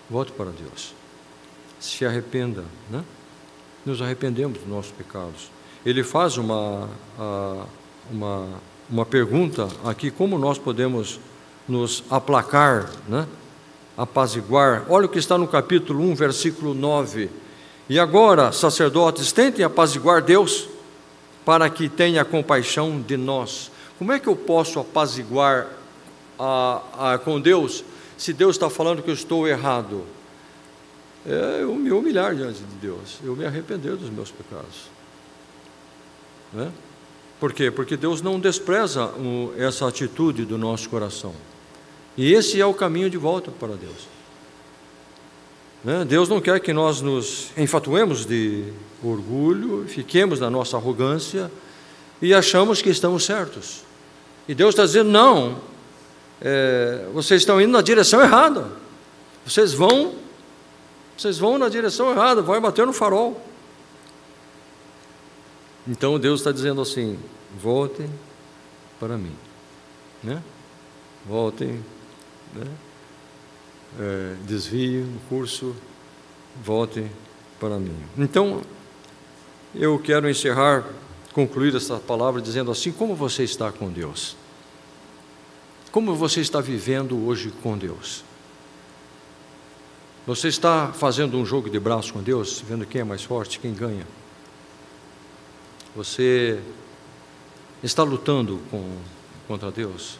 [0.09, 0.95] Volte para Deus.
[1.79, 3.05] Se arrependa, né?
[3.85, 5.51] Nos arrependemos dos nossos pecados.
[5.85, 6.89] Ele faz uma,
[8.11, 8.47] uma,
[8.89, 11.19] uma pergunta aqui: como nós podemos
[11.69, 13.27] nos aplacar, né?
[13.97, 14.85] Apaziguar?
[14.87, 17.29] Olha o que está no capítulo 1, versículo 9.
[17.89, 20.69] E agora, sacerdotes, tentem apaziguar Deus
[21.43, 23.71] para que tenha compaixão de nós.
[23.97, 25.67] Como é que eu posso apaziguar
[26.37, 26.81] a,
[27.13, 27.83] a, com Deus?
[28.17, 30.03] se Deus está falando que eu estou errado?
[31.25, 34.89] É eu me humilhar diante de Deus, eu me arrepender dos meus pecados.
[36.51, 36.71] Né?
[37.39, 37.69] Por quê?
[37.69, 39.11] Porque Deus não despreza
[39.57, 41.35] essa atitude do nosso coração.
[42.17, 44.07] E esse é o caminho de volta para Deus.
[45.83, 46.03] Né?
[46.03, 51.51] Deus não quer que nós nos enfatuemos de orgulho, fiquemos na nossa arrogância
[52.21, 53.83] e achamos que estamos certos.
[54.47, 55.59] E Deus está dizendo: não,
[56.41, 58.67] é, vocês estão indo na direção errada.
[59.45, 60.15] Vocês vão,
[61.17, 63.41] vocês vão na direção errada, vão bater no farol.
[65.87, 67.17] Então Deus está dizendo assim:
[67.61, 68.09] voltem
[68.99, 69.35] para mim,
[70.23, 70.41] né?
[71.25, 71.83] Voltem,
[72.53, 72.67] né?
[73.99, 75.75] É, desviem o curso,
[76.63, 77.09] voltem
[77.59, 77.95] para mim.
[78.17, 78.61] Então,
[79.73, 80.85] eu quero encerrar,
[81.33, 84.35] concluir essa palavra dizendo assim: como você está com Deus?
[85.91, 88.23] Como você está vivendo hoje com Deus?
[90.27, 93.73] Você está fazendo um jogo de braço com Deus, vendo quem é mais forte, quem
[93.73, 94.05] ganha?
[95.95, 96.59] Você
[97.81, 98.97] está lutando com,
[99.47, 100.19] contra Deus?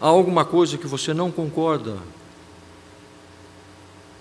[0.00, 1.96] Há alguma coisa que você não concorda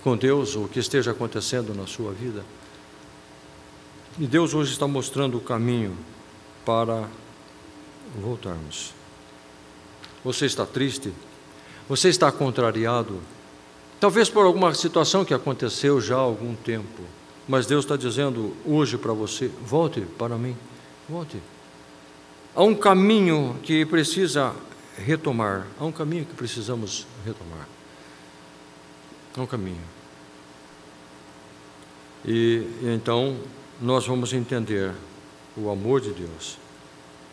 [0.04, 2.44] com Deus ou que esteja acontecendo na sua vida?
[4.20, 5.96] E Deus hoje está mostrando o caminho
[6.66, 7.08] para
[8.20, 8.94] voltarmos.
[10.24, 11.14] Você está triste?
[11.88, 13.20] Você está contrariado?
[14.00, 17.04] Talvez por alguma situação que aconteceu já há algum tempo.
[17.48, 20.56] Mas Deus está dizendo hoje para você: volte para mim,
[21.08, 21.38] volte.
[22.56, 24.54] Há um caminho que precisa
[24.98, 27.68] retomar, há um caminho que precisamos retomar.
[29.36, 29.84] Há um caminho.
[32.26, 33.38] E, então
[33.80, 34.94] nós vamos entender
[35.56, 36.58] o amor de Deus,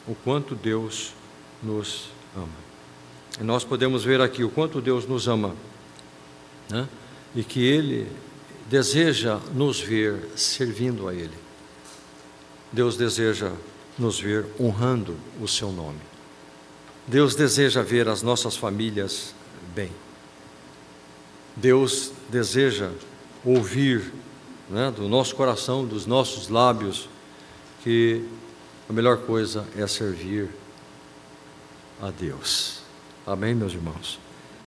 [0.07, 1.15] o quanto Deus
[1.63, 2.65] nos ama.
[3.41, 5.55] E nós podemos ver aqui o quanto Deus nos ama,
[6.71, 6.89] né?
[7.35, 8.07] e que Ele
[8.69, 11.35] deseja nos ver servindo a Ele.
[12.71, 13.53] Deus deseja
[13.99, 16.14] nos ver honrando o Seu nome.
[17.07, 19.35] Deus deseja ver as nossas famílias
[19.75, 19.91] bem.
[21.57, 22.91] Deus deseja
[23.45, 24.13] ouvir
[24.69, 27.09] né, do nosso coração, dos nossos lábios,
[27.83, 28.27] que
[28.89, 30.49] a melhor coisa é servir
[32.01, 32.81] a Deus.
[33.27, 34.24] Amém, meus irmãos?